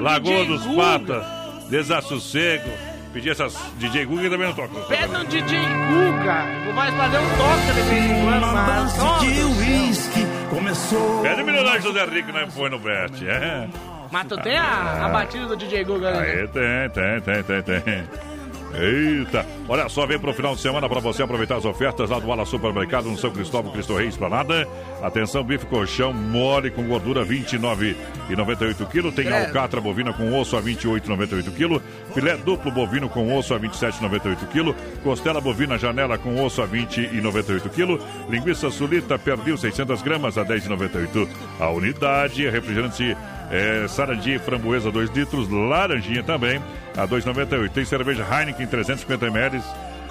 [0.00, 0.66] Lagoa dos.
[0.74, 1.24] Patas,
[1.70, 2.68] Desassossego.
[3.16, 4.78] Pedir essas DJ Guga também não toca.
[4.88, 6.44] Pede um DJ Guga.
[6.68, 8.92] O mais padrão toca de vez em quando, mas...
[8.92, 10.46] do céu.
[10.50, 11.22] começou.
[11.22, 13.26] Pede o milionário José Rico, não põe no bet.
[13.26, 13.68] É.
[14.10, 16.18] Mas tu tem a, a batida do DJ Guga, né?
[16.20, 18.35] Aí tem, tem, tem, tem, tem.
[18.78, 22.30] Eita, olha só, vem pro final de semana para você aproveitar as ofertas lá do
[22.30, 24.68] Ala Supermercado no São Cristóvão, Cristo Reis, Planada.
[25.02, 29.12] Atenção, bife colchão mole com gordura 29,98 kg.
[29.12, 31.82] Tem alcatra bovina com osso a 28,98 kg.
[32.12, 34.74] Filé duplo bovino com osso a 27,98 kg.
[35.02, 37.98] Costela bovina janela com osso a 20,98 kg.
[38.28, 41.28] Linguiça sulita perdeu 600 gramas a 10,98
[41.58, 42.48] a unidade.
[42.48, 43.16] Refrigerante
[43.50, 46.60] é, Sarandi framboesa 2 litros, laranjinha também
[46.96, 47.70] a 2,98.
[47.70, 49.62] Tem cerveja Heineken 350 ml,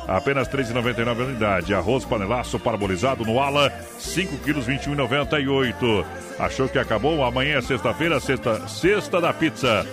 [0.08, 1.74] apenas 3,99 a unidade.
[1.74, 6.06] Arroz panelaço parabolizado no ala, 5 quilos 21,98.
[6.40, 7.24] Achou que acabou?
[7.24, 9.86] Amanhã é sexta-feira, sexta, sexta da pizza.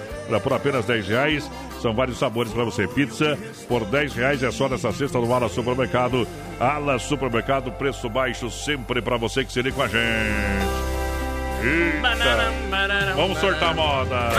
[0.42, 1.50] Por apenas 10 reais.
[1.80, 2.86] São vários sabores para você.
[2.86, 3.36] Pizza
[3.68, 6.26] por 10 reais é só nessa sexta no Ala Supermercado.
[6.60, 11.01] Ala Supermercado, preço baixo sempre para você que se liga com a gente.
[11.62, 13.14] Eita.
[13.14, 14.30] Vamos sortar a moda.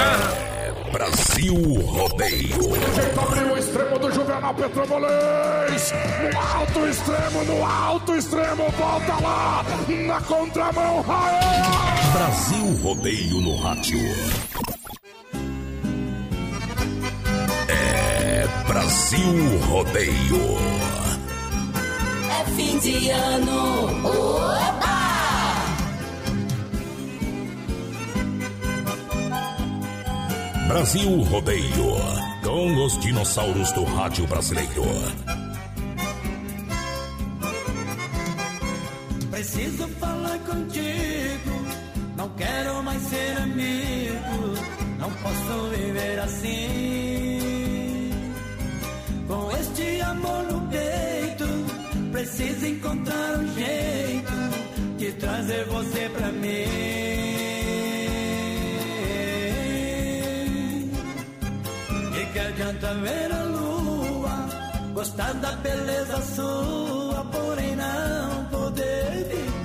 [0.92, 1.56] Brasil
[1.86, 2.76] Rodeio.
[2.94, 5.94] Jeito abriu o extremo do Juvenal Petrobolês.
[6.22, 8.70] No alto extremo, no alto extremo.
[8.72, 9.66] Volta lá.
[9.88, 11.04] Na contramão.
[11.10, 12.12] Aê!
[12.14, 14.00] Brasil Rodeio no rádio.
[17.70, 20.58] É Brasil Rodeio.
[22.40, 24.08] É fim de ano.
[24.08, 24.93] Oba!
[30.68, 31.96] Brasil Rodeio.
[32.44, 34.84] Com os dinossauros do rádio brasileiro.
[39.32, 41.66] Preciso falar contigo.
[42.16, 44.54] Não quero mais ser amigo.
[45.00, 48.10] Não posso viver assim.
[49.28, 51.46] Com este amor no peito.
[52.12, 54.34] Preciso encontrar um jeito
[54.98, 57.33] de trazer você pra mim.
[62.54, 64.48] Adianta ver a lua,
[64.94, 69.64] gostar da beleza sua, porém não poder ficar.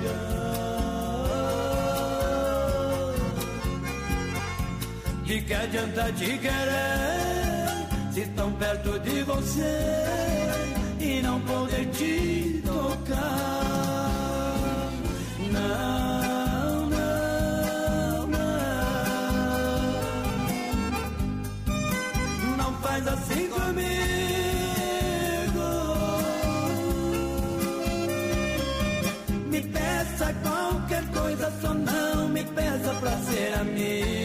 [5.25, 9.79] De que adianta te querer, se tão perto de você
[10.99, 13.19] e não poder te tocar.
[15.53, 16.18] Não,
[22.99, 23.89] faz assim comigo.
[29.47, 34.18] Me peça qualquer coisa, só não me peça pra ser amigo.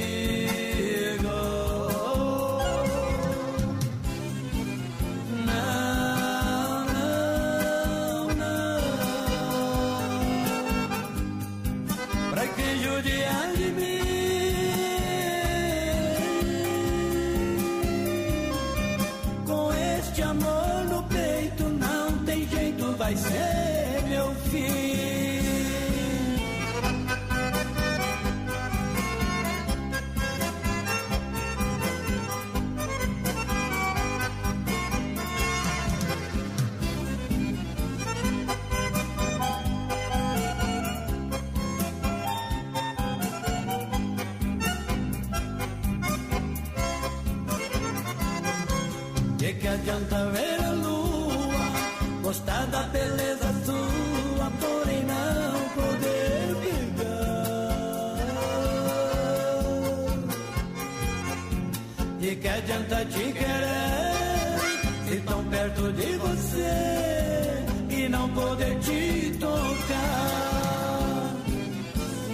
[63.05, 64.59] Te querer,
[65.07, 71.35] se tão perto de você e não poder te tocar.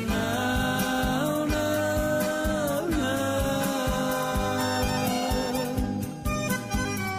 [0.08, 3.20] Não, não, não.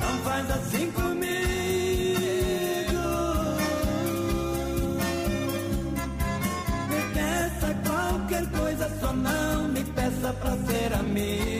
[0.00, 1.30] Não faz assim comigo.
[6.88, 11.59] Me peça qualquer coisa, só não me peça pra ser amigo.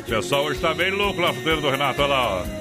[0.00, 2.58] O pessoal hoje tá bem louco lá, fruteiro do Renato, olha lá, ó.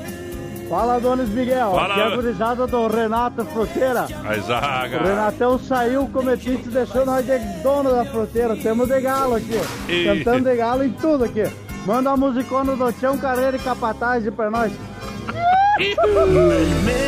[0.69, 1.72] Fala, Donis Miguel.
[1.72, 1.94] Fala.
[1.94, 4.02] Aqui é a gurizada do Renato Fruteira.
[4.02, 4.98] A zaga.
[5.02, 8.56] O Renatão saiu, cometiste, deixou nós de dono da fruteira.
[8.57, 9.61] Temos de galo aqui.
[9.88, 10.06] Ih.
[10.06, 11.44] Cantando de galo em tudo aqui.
[11.86, 14.74] Manda uma musicona do Tião Carreira e Capataz aí pra nós.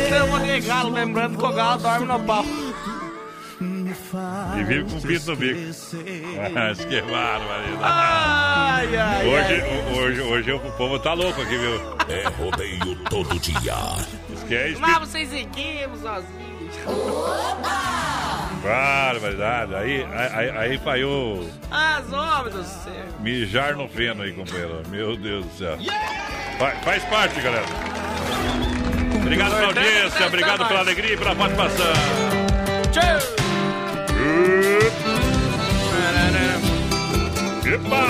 [0.08, 2.44] Chama de galo, lembrando que o galo dorme no pau.
[4.60, 5.60] E vive com o pinto no bico.
[6.52, 7.80] Mas que barbaridade.
[7.82, 11.80] Ai, ai, Hoje, o- hoje, hoje o povo tá louco aqui, viu?
[12.08, 13.74] É rodeio todo dia.
[14.46, 16.50] Que é Mas vocês equipos sozinhos.
[18.62, 19.74] Barbaridade.
[19.74, 22.92] Aí, aí, aí, falhou As homens do céu.
[23.20, 24.82] mijar no feno aí, companheiro.
[24.88, 25.78] Meu Deus do céu.
[26.58, 27.64] Fa- faz parte, galera.
[29.22, 31.92] Obrigado pela audiência, obrigado pela alegria e pela participação.
[37.66, 38.06] Epa!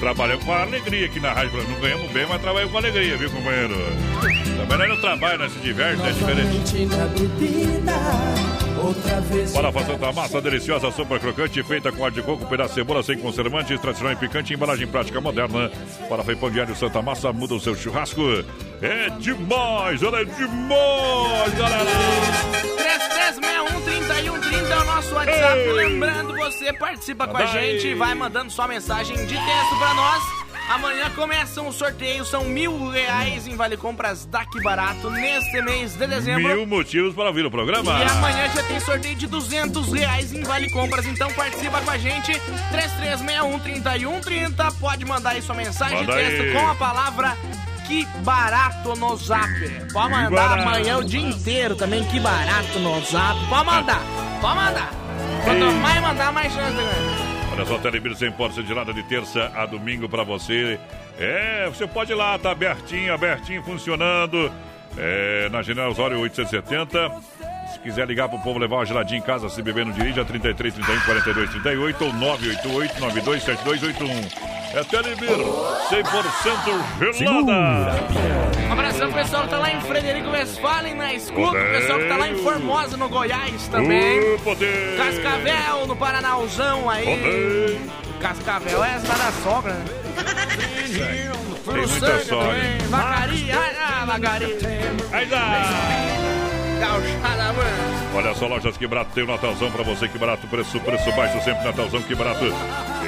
[0.00, 1.66] Trabalhamos com alegria aqui na rádio.
[1.68, 3.74] Não ganhamos bem, mas trabalhamos com alegria, viu, companheiro?
[4.68, 6.60] Também não trabalhamos, nós se diverte, é diferente.
[9.52, 13.02] Para fazer da massa deliciosa, sopa crocante, feita com ar de coco, pedaço de cebola
[13.02, 15.70] sem conservantes, tradicional e picante, embalagem prática moderna.
[16.08, 18.20] Para Pão Diário Santa Massa, muda o seu churrasco.
[18.82, 21.90] É demais, olha, é demais, galera!
[23.84, 25.58] 3361-3130 é o nosso WhatsApp.
[25.58, 25.72] Ei.
[25.72, 27.46] Lembrando, você participa com a aí.
[27.78, 30.43] gente e vai mandando sua mensagem de texto pra nós.
[30.68, 36.06] Amanhã começam os sorteios, são mil reais em Vale Compras daqui barato neste mês de
[36.06, 36.42] dezembro.
[36.42, 37.98] Mil motivos para ouvir o programa.
[37.98, 41.98] E amanhã já tem sorteio de 200 reais em Vale Compras, então participa com a
[41.98, 42.32] gente.
[42.72, 44.72] 3361-3130.
[44.80, 46.52] Pode mandar aí sua mensagem Manda texto aí.
[46.52, 47.36] com a palavra
[47.86, 49.48] que barato no zap.
[49.92, 50.62] Pode mandar barato.
[50.62, 53.38] amanhã o dia inteiro também, que barato no zap.
[53.48, 54.00] Pode mandar,
[54.40, 54.90] pode mandar.
[55.44, 57.33] Quanto mais mandar, mais chance ganhar.
[57.54, 60.76] Olha só, Telebir sem porta de lado de terça a domingo para você.
[61.16, 64.50] É, você pode ir lá, tá abertinho, abertinho, funcionando.
[64.98, 67.43] É, na General Osório 870.
[67.74, 70.24] Se quiser ligar pro povo levar uma geladinha em casa, se beber no dirige, é
[70.24, 74.78] 33 31 42 38 ou 988 92 7281.
[74.78, 77.96] É Telebir 100% gelada.
[78.68, 81.58] Um abração pro pessoal que tá lá em Frederico Westphalen na escuta.
[81.58, 84.34] O pessoal que tá lá em Formosa, no Goiás também.
[84.34, 84.96] Ô, poder.
[84.96, 87.04] Cascavel, no Paranauzão aí.
[87.04, 87.80] Poder.
[88.20, 89.84] Cascavel é essa da sogra, né?
[91.64, 92.54] Tem muita sogra.
[92.88, 94.58] Vacaria, ah, Vacaria.
[95.12, 96.23] Aí dá.
[98.14, 100.08] Olha só, Lojas Que Barato tem o Natalzão pra você.
[100.08, 102.44] Que barato, preço, preço baixo, sempre Natalzão Que Barato.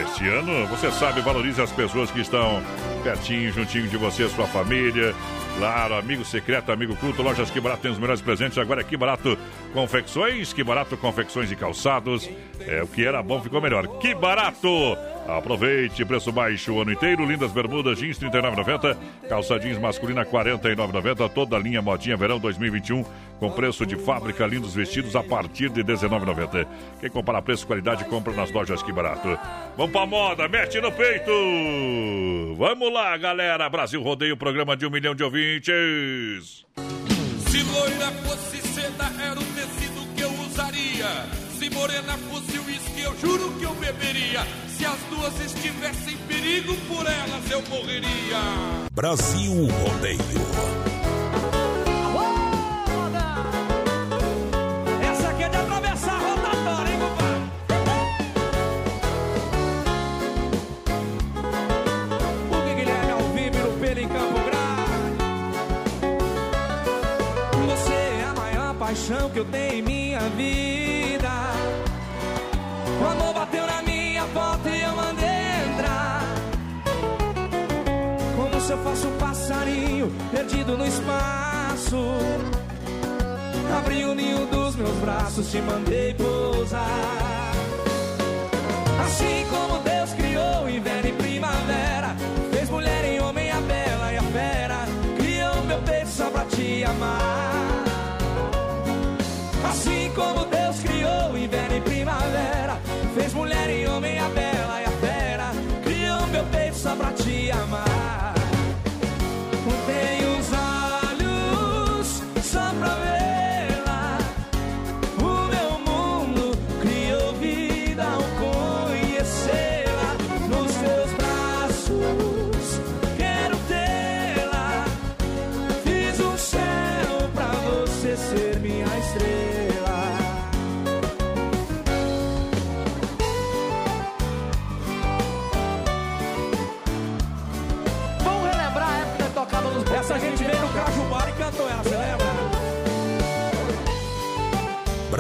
[0.03, 2.63] Este ano, você sabe, valorize as pessoas que estão
[3.03, 5.15] pertinho, juntinho de você, sua família.
[5.59, 8.59] Claro, amigo secreto, amigo culto, Lojas Que Barato tem os melhores presentes.
[8.59, 9.39] Agora é Que Barato
[9.73, 12.29] Confecções, Que Barato Confecções e Calçados.
[12.61, 13.87] É, o que era bom ficou melhor.
[13.99, 14.97] Que Barato!
[15.29, 17.27] Aproveite, preço baixo o ano inteiro.
[17.27, 18.97] Lindas bermudas jeans R$ 39,90.
[19.29, 21.31] Calça jeans masculina R$ 49,90.
[21.31, 23.05] Toda a linha modinha verão 2021
[23.39, 24.47] com preço de fábrica.
[24.47, 26.67] Lindos vestidos a partir de R$ 19,90.
[27.01, 29.39] Quem compara preço e qualidade, compra nas lojas que barato.
[29.77, 31.33] Vamos pra moda, mete no peito!
[32.57, 33.69] Vamos lá, galera!
[33.69, 36.65] Brasil Rodeio, programa de um milhão de ouvintes.
[37.49, 41.27] Se loira fosse seda, era o tecido que eu usaria.
[41.59, 44.45] Se morena fosse uísque, eu juro que eu beberia.
[44.77, 48.41] Se as duas estivessem em perigo, por elas eu morreria.
[48.93, 50.19] Brasil Rodeio.
[55.11, 57.43] Essa aqui é de atravessar a rotatória, hein, compadre?
[62.51, 65.19] O Guilherme ao vivo no pelo em Campo Grande.
[67.69, 70.76] Você é a maior paixão que eu tenho em minha vida.
[73.07, 75.29] O amor bateu na minha porta e eu mandei
[75.71, 76.23] entrar.
[78.35, 81.97] Como se eu fosse um passarinho perdido no espaço.
[83.79, 87.53] Abri o ninho dos meus braços, te mandei pousar.
[89.05, 92.17] Assim como Deus criou inverno e primavera,
[92.51, 94.79] fez mulher em homem a bela e a fera,
[95.17, 97.66] criou meu peito só pra te amar.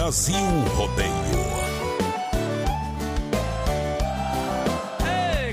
[0.07, 0.37] Brasil
[0.77, 1.11] Rodeio.
[5.05, 5.51] Ei.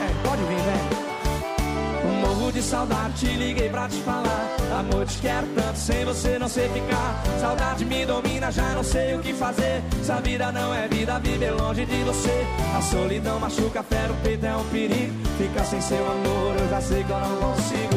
[0.00, 2.26] É, pode vir, velho.
[2.26, 4.48] Morro de saudade, te liguei pra te falar.
[4.80, 7.22] Amor, te quero tanto, sem você não sei ficar.
[7.40, 9.80] Saudade me domina, já não sei o que fazer.
[10.02, 12.44] Se a vida não é vida, viver longe de você.
[12.76, 15.14] A solidão machuca, fera o peito, é um perigo.
[15.38, 17.87] Ficar sem seu amor, eu já sei que eu não consigo.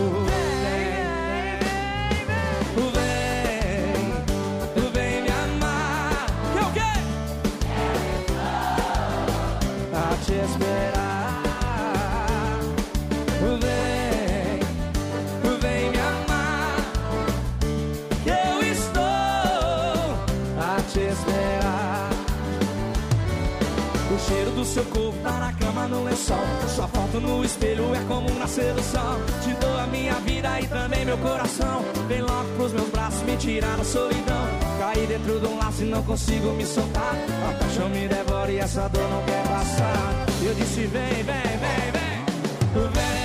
[24.61, 26.37] Do seu corpo tá na cama no lençol.
[26.75, 29.17] Sua foto no espelho é como do sol.
[29.41, 31.83] Te dou a minha vida e também meu coração.
[32.07, 34.45] Vem logo pros meus braços me tirar da solidão.
[34.77, 37.15] Caí dentro de um laço e não consigo me soltar.
[37.49, 40.25] A paixão me devora e essa dor não quer passar.
[40.43, 42.91] Eu disse: vem, vem, vem, vem.
[42.93, 43.20] Vem,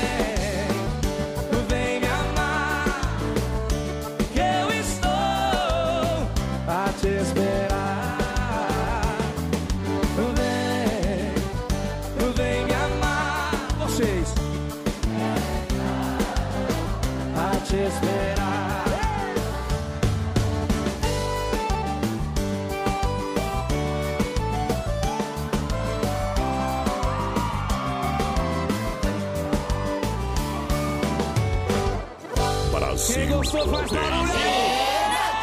[33.46, 35.36] Gostou faz barulho.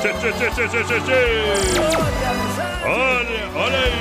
[0.00, 1.20] Tchê, tchê, tchê, tchê, tchê, tchê, tchê.
[2.84, 3.92] Olha, olha aí.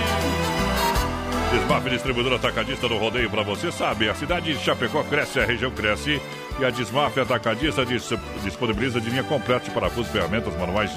[1.52, 5.70] Desmaf Distribuidora Atacadista do Rodeio para você, sabe, a cidade de Chapecó cresce, a região
[5.70, 6.20] cresce
[6.60, 8.10] e a Desmaf Atacadista dis-
[8.44, 10.92] disponibiliza de linha completa de parafusos, ferramentas, manuais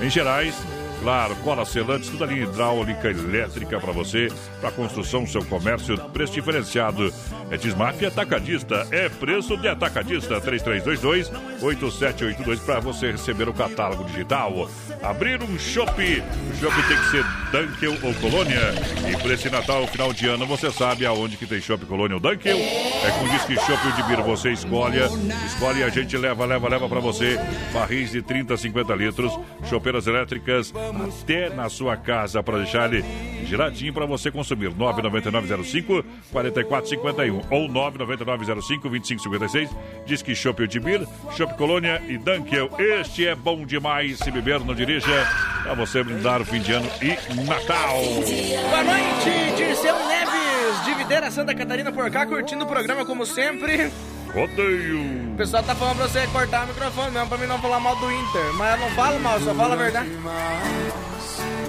[0.00, 0.54] em gerais.
[1.00, 4.28] Claro, cola selantes, toda linha hidráulica, elétrica para você,
[4.60, 7.12] para construção, seu comércio, preço diferenciado.
[7.50, 14.68] É Desmaf Atacadista, é preço de atacadista, 3322-8782 para você receber o catálogo digital.
[15.02, 18.72] Abrir um shopping, o shopping tem que ser Dunkel ou Colônia.
[19.10, 22.20] E para esse Natal, final de ano, você sabe aonde que tem shopping Colônia ou
[22.20, 22.56] Dunkel?
[22.56, 25.00] É com disque shopping de Bira, você escolhe,
[25.46, 27.38] escolhe e a gente leva, leva, leva para você.
[27.72, 29.38] Barris de 30 a 50 litros,
[29.68, 33.04] chopeiras elétricas até na sua casa para deixar ele
[33.44, 34.74] giradinho para você consumir.
[34.74, 39.70] 99905 4451 ou 99905 2556.
[40.06, 41.06] Diz que Shop de Bir,
[41.36, 42.70] Shop Colônia e Dunkel.
[42.78, 44.18] Este é bom demais.
[44.18, 45.26] Se beber, não dirija.
[45.62, 47.08] Para você brindar o fim de ano e
[47.44, 48.00] Natal.
[48.00, 53.90] Boa noite, Dirceu Neves, de Videira, Santa Catarina, por cá, curtindo o programa como sempre.
[54.34, 55.32] Rodeio.
[55.32, 57.94] O pessoal tá falando pra você cortar o microfone mesmo, pra mim não falar mal
[57.96, 58.52] do Inter.
[58.54, 60.10] Mas eu não falo mal, só falo a verdade.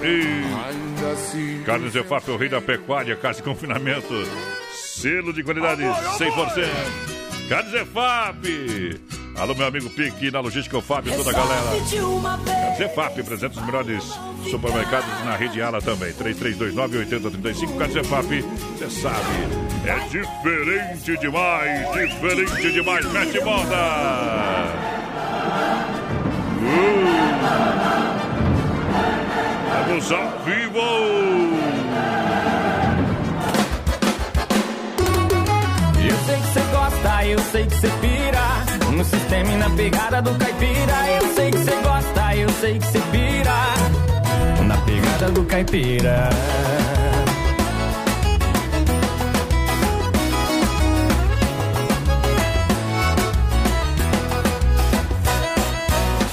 [0.02, 1.64] E...
[1.64, 4.12] Carnes Efap, o rei da pecuária, casa de confinamento.
[4.74, 7.48] Selo de qualidade 100%.
[7.48, 8.36] Carnes Efap.
[9.38, 11.62] Alô, meu amigo Pique, na Logística Efap, toda a galera.
[12.76, 14.04] Carnes Efap, presente os melhores
[14.50, 16.12] supermercados na rede Ala também.
[16.14, 18.42] 3329-8035, Carnes Efap,
[18.78, 23.04] você sabe, é diferente demais, diferente demais.
[23.12, 23.76] Mete moda.
[26.62, 27.26] Uh.
[29.86, 30.80] Vamos ao vivo!
[36.02, 38.55] Eu sei que você gosta, eu sei que você pira.
[38.96, 41.10] No sistema e na pegada do caipira.
[41.20, 44.64] Eu sei que você gosta, eu sei que você pira.
[44.64, 46.30] Na pegada do caipira.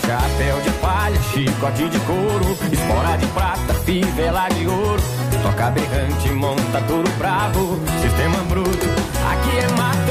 [0.05, 5.03] Chapéu de palha, chicote de couro, espora de prata, fivela de ouro.
[5.43, 8.87] Toca berrante, monta touro bravo, sistema bruto.
[9.31, 10.02] Aqui é mato,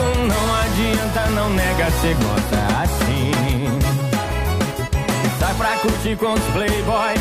[1.13, 3.33] adianta, não nega, cê gosta assim.
[5.39, 7.15] Sai pra curtir com os playboy,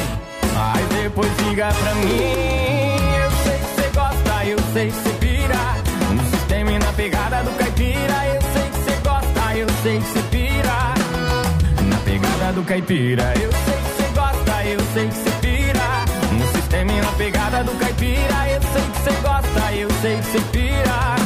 [0.54, 2.22] mas depois liga pra mim.
[3.24, 5.76] Eu sei que cê gosta, eu sei que cê pira.
[6.14, 8.26] No sistema e na pegada do caipira.
[8.34, 10.94] Eu sei que cê gosta, eu sei que cê pira.
[11.90, 13.34] Na pegada do caipira.
[13.42, 16.06] Eu sei que cê gosta, eu sei que cê pira.
[16.32, 18.50] No sistema e na pegada do caipira.
[18.50, 21.21] Eu sei que cê gosta, eu sei que cê pira.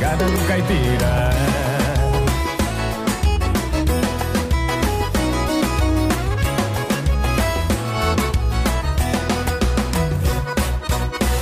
[0.00, 1.30] Pegada do caipira.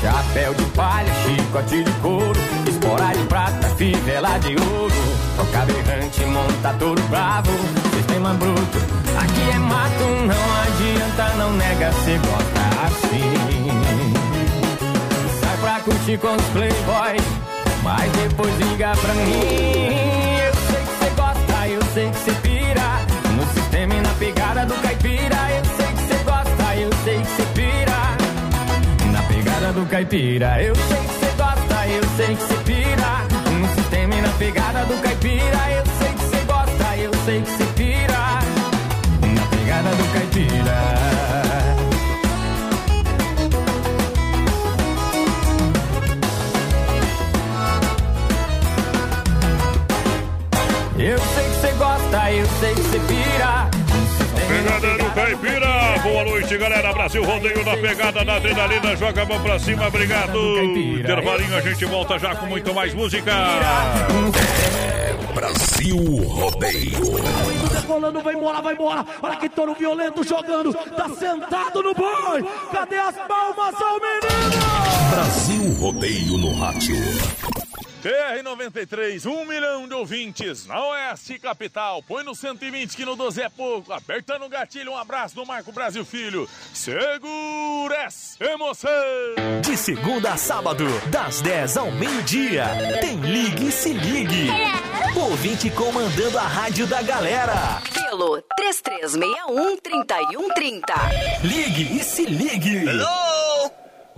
[0.02, 4.94] Chapéu de palha, chicote de couro, espora de prata, fivela de ouro.
[5.36, 7.52] Toca berrante, monta touro bravo,
[7.94, 8.78] sistema bruto.
[9.22, 13.70] Aqui é mato, não adianta, não nega, cê gosta assim.
[15.40, 17.16] Sai pra curtir com os playboy,
[17.88, 19.32] mas depois liga pra mim.
[20.44, 22.88] Eu sei que cê gosta, eu sei que cê pira.
[23.34, 25.40] No sistema e na pegada do caipira.
[25.56, 28.00] Eu sei que cê gosta, eu sei que cê pira.
[29.10, 30.62] Na pegada do caipira.
[30.62, 33.10] Eu sei que cê gosta, eu sei que cê pira.
[33.58, 35.62] No sistema e na pegada do caipira.
[35.78, 38.22] Eu sei que cê gosta, eu sei que cê pira.
[39.22, 40.97] Na pegada do caipira.
[52.30, 53.70] Eu sei que cê gosta, eu sei que cê pira.
[54.48, 56.92] Pegada do Caipira, boa noite, galera.
[56.92, 58.96] Brasil rodeio na pegada, na adrenalina.
[58.96, 60.38] Joga a mão pra cima, obrigado.
[60.98, 63.32] Intervalinho, a gente volta já com muito mais música.
[65.34, 65.96] Brasil
[66.26, 67.18] Rodeio.
[67.72, 69.06] Tá Decolando, vai embora, vai embora.
[69.22, 70.74] Olha que touro violento jogando.
[70.74, 72.44] Tá sentado no boi.
[72.72, 75.10] Cadê as palmas ao menino?
[75.10, 76.96] Brasil Rodeio no rádio.
[78.02, 82.02] BR-93, um milhão de ouvintes na Oeste Capital.
[82.02, 83.92] Põe no 120 que no 12 é pouco.
[83.92, 86.48] Apertando o gatilho, um abraço do Marco Brasil Filho.
[86.72, 88.88] Segura essa emoção!
[89.62, 92.66] De segunda a sábado, das 10 ao meio-dia.
[93.00, 94.48] Tem Ligue e Se Ligue.
[95.16, 97.82] Ouvinte comandando a rádio da galera.
[97.92, 100.82] Pelo 3361-3130.
[101.42, 102.84] Ligue e Se Ligue.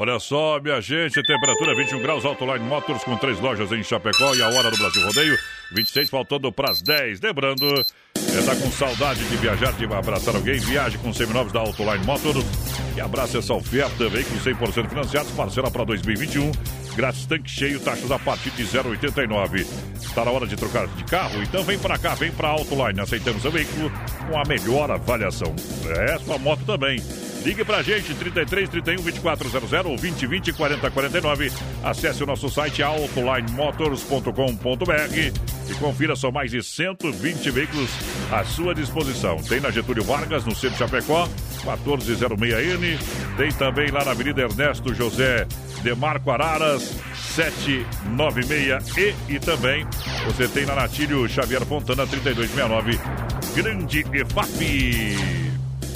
[0.00, 4.40] Olha só, minha gente, temperatura 21 graus, Autoline Motors com três lojas em Chapecó e
[4.40, 5.36] a hora do Brasil Rodeio,
[5.72, 7.20] 26 faltando para as 10.
[7.20, 7.66] Lembrando,
[8.16, 12.44] é, tá com saudade de viajar, de abraçar alguém, viaje com seminovos da Autoline Motors
[12.96, 16.50] e abraça essa oferta, veículos 100% financiados, parcela para 2021,
[16.94, 19.66] grátis tanque cheio, taxas a partir de 0,89.
[20.00, 21.42] Está na hora de trocar de carro?
[21.42, 23.90] Então vem para cá, vem para a Autoline, aceitamos seu veículo
[24.28, 25.54] com a melhor avaliação.
[25.88, 27.02] É, sua moto também.
[27.44, 31.50] Ligue pra gente, 33 31 2400 ou 20 20 40 49.
[31.82, 37.88] Acesse o nosso site autolinemotors.com.br e confira só mais de 120 veículos
[38.30, 39.36] à sua disposição.
[39.36, 41.28] Tem na Getúlio Vargas, no centro de Chapecó,
[41.64, 42.98] 1406N.
[43.36, 45.46] Tem também lá na Avenida Ernesto José
[45.82, 46.94] Demarco Araras,
[47.34, 49.86] 796 e, e também
[50.26, 52.98] você tem na Natílio Xavier Fontana 3269,
[53.54, 55.40] Grande EFAP.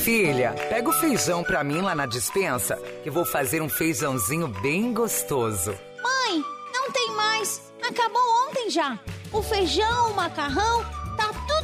[0.05, 4.93] Filha, pega o feijão pra mim lá na dispensa, que vou fazer um feijãozinho bem
[4.93, 5.71] gostoso.
[6.03, 7.63] Mãe, não tem mais.
[7.83, 8.99] Acabou ontem já.
[9.33, 10.85] O feijão, o macarrão,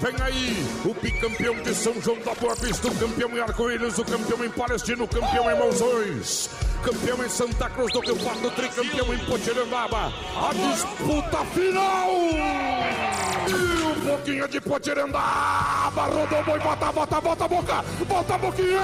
[0.00, 4.04] Vem aí, o bicampeão de São João da Boa Vista, o campeão em Arco-Íris, o
[4.04, 6.48] campeão em Palestino, o campeão em Monzões,
[6.82, 10.10] campeão em Santa Cruz do Rio Pardo, tricampeão em Potirambaba.
[10.36, 12.08] A disputa final!
[13.46, 18.38] E um pouquinho de Potirambaba, rodou o boi, bota, bota, bota a boca, bota a
[18.38, 18.80] boquinha,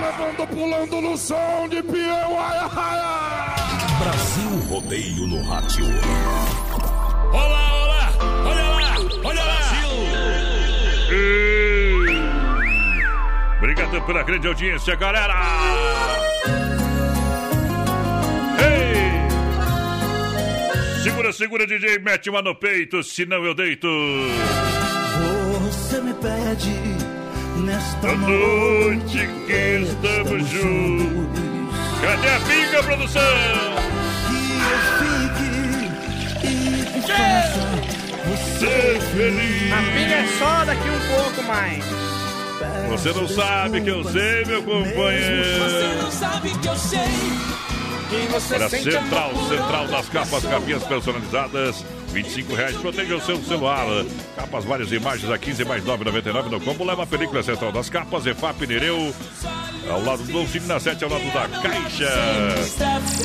[0.00, 3.60] levando, pulando no som de peão, ai, ai, ai.
[3.98, 5.84] Brasil Rodeio no rádio.
[7.30, 8.12] Olá, olá,
[8.46, 9.59] olha lá, olha lá.
[13.58, 15.34] Obrigado pela grande audiência, galera.
[18.58, 19.28] Ei!
[21.02, 23.86] Segura, segura, DJ, mete uma no peito, senão eu deito.
[25.62, 26.70] Você me pede
[27.64, 31.40] nesta A noite que estamos juntos.
[32.00, 33.22] Cadê a pinga, produção?
[36.42, 37.79] e faça
[38.30, 39.72] você feliz.
[39.72, 41.84] A pinga é só daqui um pouco mais.
[42.88, 45.60] Você não sabe que eu sei, meu companheiro.
[45.60, 47.69] Você não sabe que eu sei.
[48.40, 49.30] Sente Central.
[49.48, 52.76] Central das capas, capinhas personalizadas, 25 reais.
[52.76, 53.86] Proteja o seu celular.
[54.34, 56.84] Capas, várias imagens a 15 mais 9,99 no combo.
[56.84, 59.14] Leva a película Central das capas, EFAP Nereu.
[59.88, 62.10] Ao lado do Dolcine, na 7, ao lado da Caixa.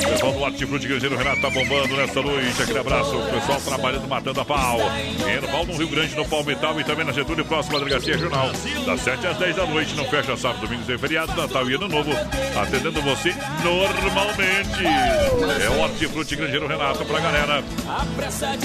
[0.10, 2.62] Pessoal do Hortifruti Grangeiro Renato tá bombando nessa noite.
[2.62, 3.18] Aquele abraço.
[3.18, 4.80] O pessoal trabalhando, matando a pau.
[5.28, 8.52] Erval, no Rio Grande, no Palmital e também na Getúlio, próxima delegacia regional.
[8.86, 9.96] Das 7 às 10 da noite.
[9.96, 12.12] Não fecha sábado, domingos e feriados, Natal e Ano Novo.
[12.56, 14.75] Atendendo você normalmente.
[14.84, 17.64] É o Hortifruti Grangeiro Renato pra galera.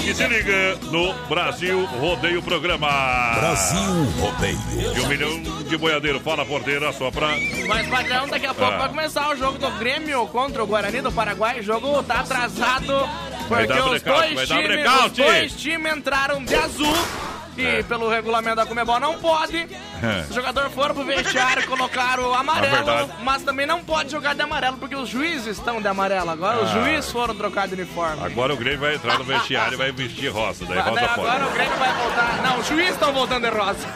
[0.03, 2.89] E se liga no Brasil Rodeio Programa.
[3.39, 4.93] Brasil Rodeio.
[4.93, 6.19] De um milhão de boiadeiro.
[6.19, 7.27] Fala, porteira, assopra.
[7.67, 8.77] Mas, padrão, daqui a pouco Ah.
[8.77, 11.59] vai começar o jogo do Grêmio contra o Guarani do Paraguai.
[11.59, 13.09] O jogo tá atrasado
[13.49, 16.97] Vai porque os blackout, dois, vai dar times, os dois times entraram de azul.
[17.61, 17.83] E É.
[17.83, 19.57] pelo regulamento da Comebol não pode.
[19.57, 20.25] É.
[20.29, 23.11] Os jogadores foram pro vestiário, colocaram o É amarelo, verdade.
[23.21, 26.29] mas também não pode jogar de amarelo, porque os juízes estão de amarelo.
[26.29, 26.73] Agora os Ah.
[26.73, 28.23] juízes foram trocar de uniforme.
[28.25, 30.65] Agora o Grêmio vai entrar no vestiário e vai vestir rosa.
[30.65, 31.47] Daí Daí rosa agora fora.
[31.47, 32.41] o Grêmio vai voltar.
[32.43, 33.87] Não, os juízes estão voltando de rosa.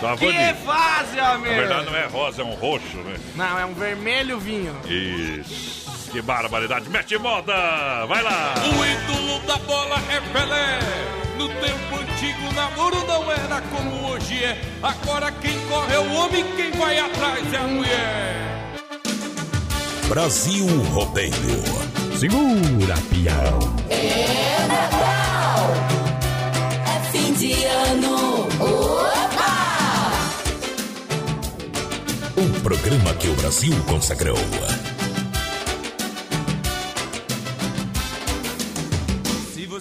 [0.00, 0.64] Tá Que bonito.
[0.64, 1.54] fase, Na amigo!
[1.56, 3.16] verdade não é rosa, é um roxo, né?
[3.34, 4.76] Não, é um vermelho vinho.
[4.86, 5.97] Isso.
[6.10, 6.88] Que barbaridade.
[6.88, 8.06] Mete moda.
[8.06, 8.54] Vai lá.
[8.64, 10.78] O ídolo da bola é Pelé.
[11.36, 14.60] No tempo antigo, o namoro não era como hoje é.
[14.82, 18.48] Agora quem corre é o homem, quem vai atrás é a mulher.
[20.08, 21.32] Brasil Rodeio.
[22.18, 23.58] Segura, pião.
[23.90, 25.70] É Natal.
[26.96, 28.48] É fim de ano.
[28.58, 30.08] Oba!
[32.36, 34.38] O programa que o Brasil consagrou.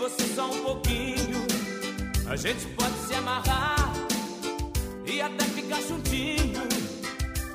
[0.00, 1.46] você só um pouquinho,
[2.26, 3.92] a gente pode se amarrar
[5.04, 6.62] e até ficar juntinho.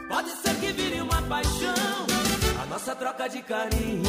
[0.07, 2.05] Pode ser que vire uma paixão,
[2.61, 4.03] a nossa troca de carinho.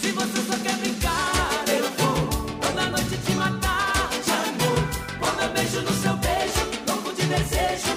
[0.00, 4.80] Se você só quer brincar, eu vou toda noite te matar de amor.
[5.20, 7.96] Com meu beijo no seu beijo, louco de desejo,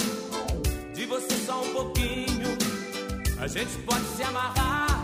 [1.61, 2.57] um pouquinho,
[3.39, 5.03] a gente pode se amarrar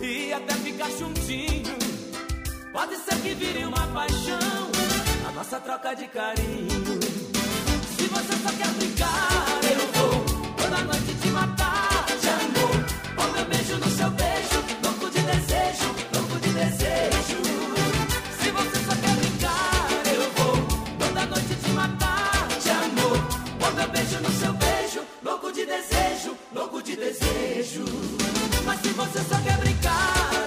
[0.00, 1.78] e até ficar juntinho.
[2.72, 4.70] Pode ser que vire uma paixão,
[5.28, 7.00] a nossa troca de carinho.
[7.96, 10.24] Se você só quer brincar, eu vou
[10.56, 11.19] toda noite
[29.00, 30.39] você só quer brincar,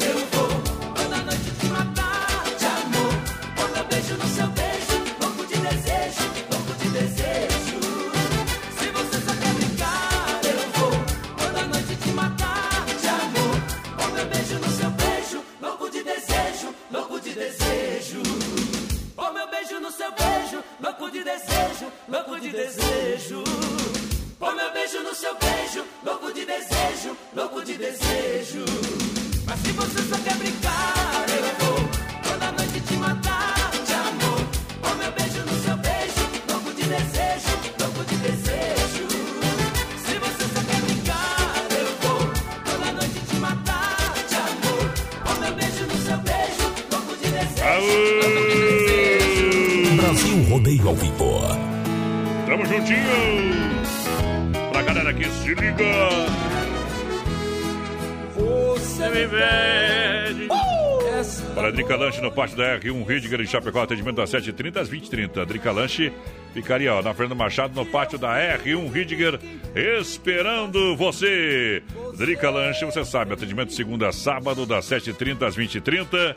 [61.73, 65.43] Drica Lanche no pátio da R1 Ridger em Chapecó, atendimento das 7h30 às 20h30.
[65.43, 66.13] Drica Lanche
[66.53, 69.39] ficaria ó, na Fernando Machado no pátio da R1 Ridger
[69.75, 71.81] esperando você.
[72.15, 76.35] Drica Lanche, você sabe, atendimento segunda a sábado das 7h30 às 20h30.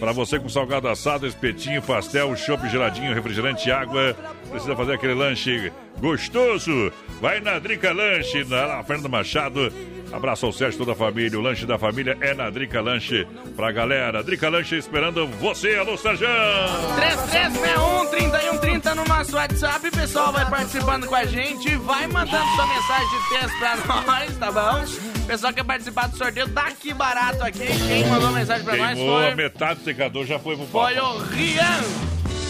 [0.00, 4.16] Para você com salgado assado, espetinho, pastel, chopp geladinho, refrigerante, água.
[4.50, 6.90] Precisa fazer aquele lanche gostoso?
[7.20, 9.70] Vai na Drica Lanche, na Fernando Machado.
[10.16, 11.38] Abraço ao Sérgio e toda a família.
[11.38, 13.26] O lanche da família é na Drica Lanche.
[13.54, 15.76] Pra galera, Drica Lanche esperando você.
[15.76, 16.26] Alô, Sérgio!
[16.96, 19.88] 3361-3130 no nosso WhatsApp.
[19.88, 21.76] O pessoal vai participando com a gente.
[21.76, 23.76] Vai mandando sua mensagem de texto pra
[24.06, 24.84] nós, tá bom?
[25.22, 27.66] O pessoal quer participar do sorteio daqui barato aqui.
[27.86, 30.94] Quem mandou mensagem pra nós Queimou foi, a metade do secador, já foi pro foi
[30.94, 31.06] papo.
[31.08, 31.80] o Rian.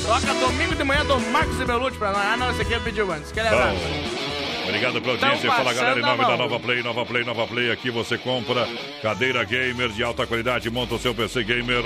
[0.04, 2.22] Toca domingo de manhã do Marcos Belucci pra nós.
[2.24, 3.32] Ah, não, esse aqui eu pedi antes.
[3.32, 4.25] Que ele é.
[4.66, 5.50] Obrigado pela audiência.
[5.50, 6.36] Fala galera, em nome da.
[6.36, 7.70] Nova Play, Nova Play, Nova Play.
[7.70, 8.68] Aqui você compra
[9.00, 11.84] cadeira gamer de alta qualidade, monta o seu PC gamer.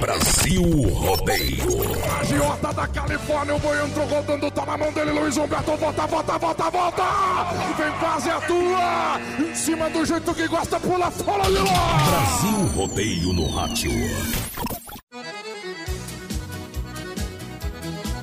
[0.01, 0.63] Brasil
[0.95, 1.81] Rodeio.
[2.21, 6.39] Agiota da Califórnia, o boi entrou rodando, tá na mão dele, Luiz Humberto, volta, volta,
[6.39, 7.03] volta, volta!
[7.77, 9.21] Vem fazer a tua!
[9.39, 11.99] Em cima do jeito que gosta, pula fora de lá!
[12.09, 13.93] Brasil Rodeio no rádio.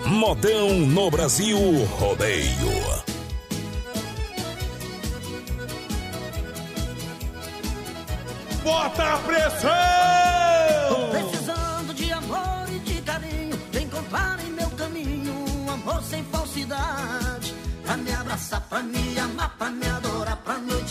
[0.08, 1.58] Modão no Brasil
[2.00, 3.17] Rodeio.
[8.68, 9.70] Bota a Tô pressão!
[11.10, 13.58] precisando de amor e de carinho.
[13.82, 17.56] Encontrar em meu caminho um amor sem falsidade.
[17.86, 20.36] Pra me abraçar, pra me amar, pra me adorar.
[20.44, 20.87] Pra noite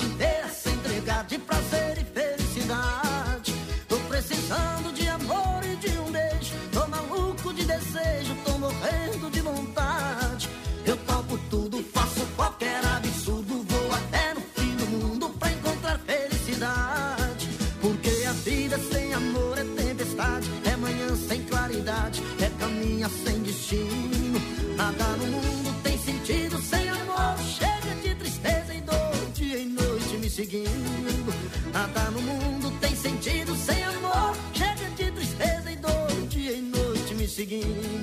[23.07, 24.41] caminha sem destino.
[24.77, 27.39] Nada no mundo tem sentido sem amor.
[27.39, 31.35] Chega de tristeza e dor, dia e noite me seguindo.
[31.73, 34.37] Nada no mundo tem sentido sem amor.
[34.53, 37.96] Chega de tristeza e dor, dia e noite me seguindo.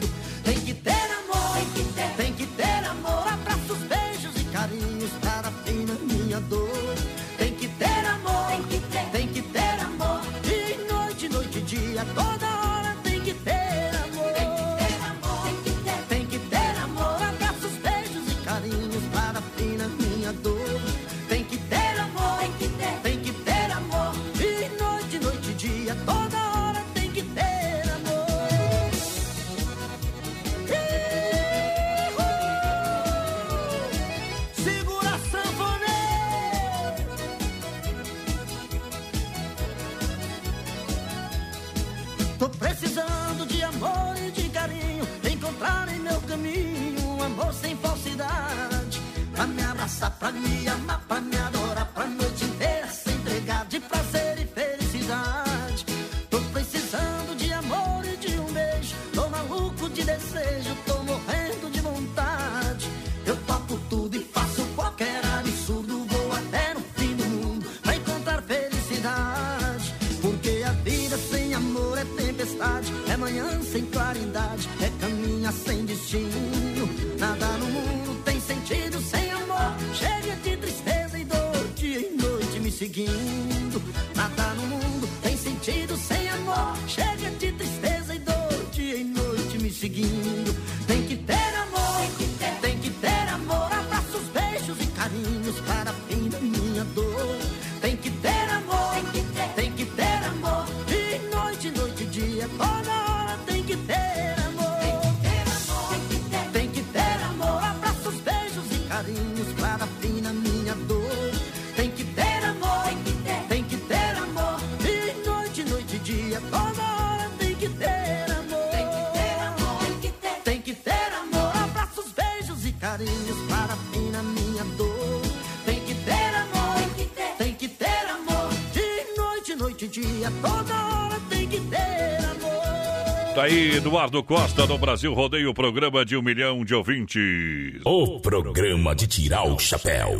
[133.43, 137.81] Tá aí Eduardo Costa no Brasil Rodeio, o programa de um milhão de ouvintes.
[137.83, 140.15] O programa de tirar o chapéu.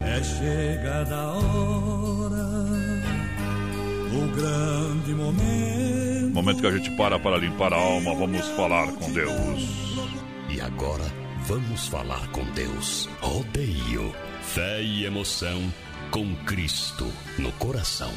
[0.00, 2.46] É chegada a hora,
[4.14, 6.32] o grande momento.
[6.32, 9.68] Momento que a gente para para limpar a alma, vamos falar com Deus.
[10.48, 11.04] E agora,
[11.46, 13.10] vamos falar com Deus.
[13.20, 14.10] Rodeio.
[14.40, 15.60] Fé e emoção
[16.10, 17.06] com Cristo
[17.38, 18.12] no coração.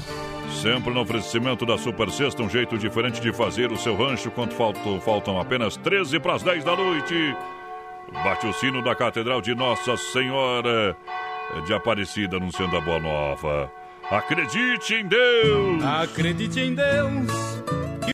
[0.62, 4.54] Sempre no oferecimento da Super Sexta, um jeito diferente de fazer o seu rancho quando
[4.54, 7.36] faltam, faltam apenas 13 para as 10 da noite.
[8.12, 10.98] Bate o sino da Catedral de Nossa Senhora
[11.66, 13.72] de Aparecida, anunciando a boa nova.
[14.10, 15.84] Acredite em Deus!
[15.84, 17.47] Acredite em Deus,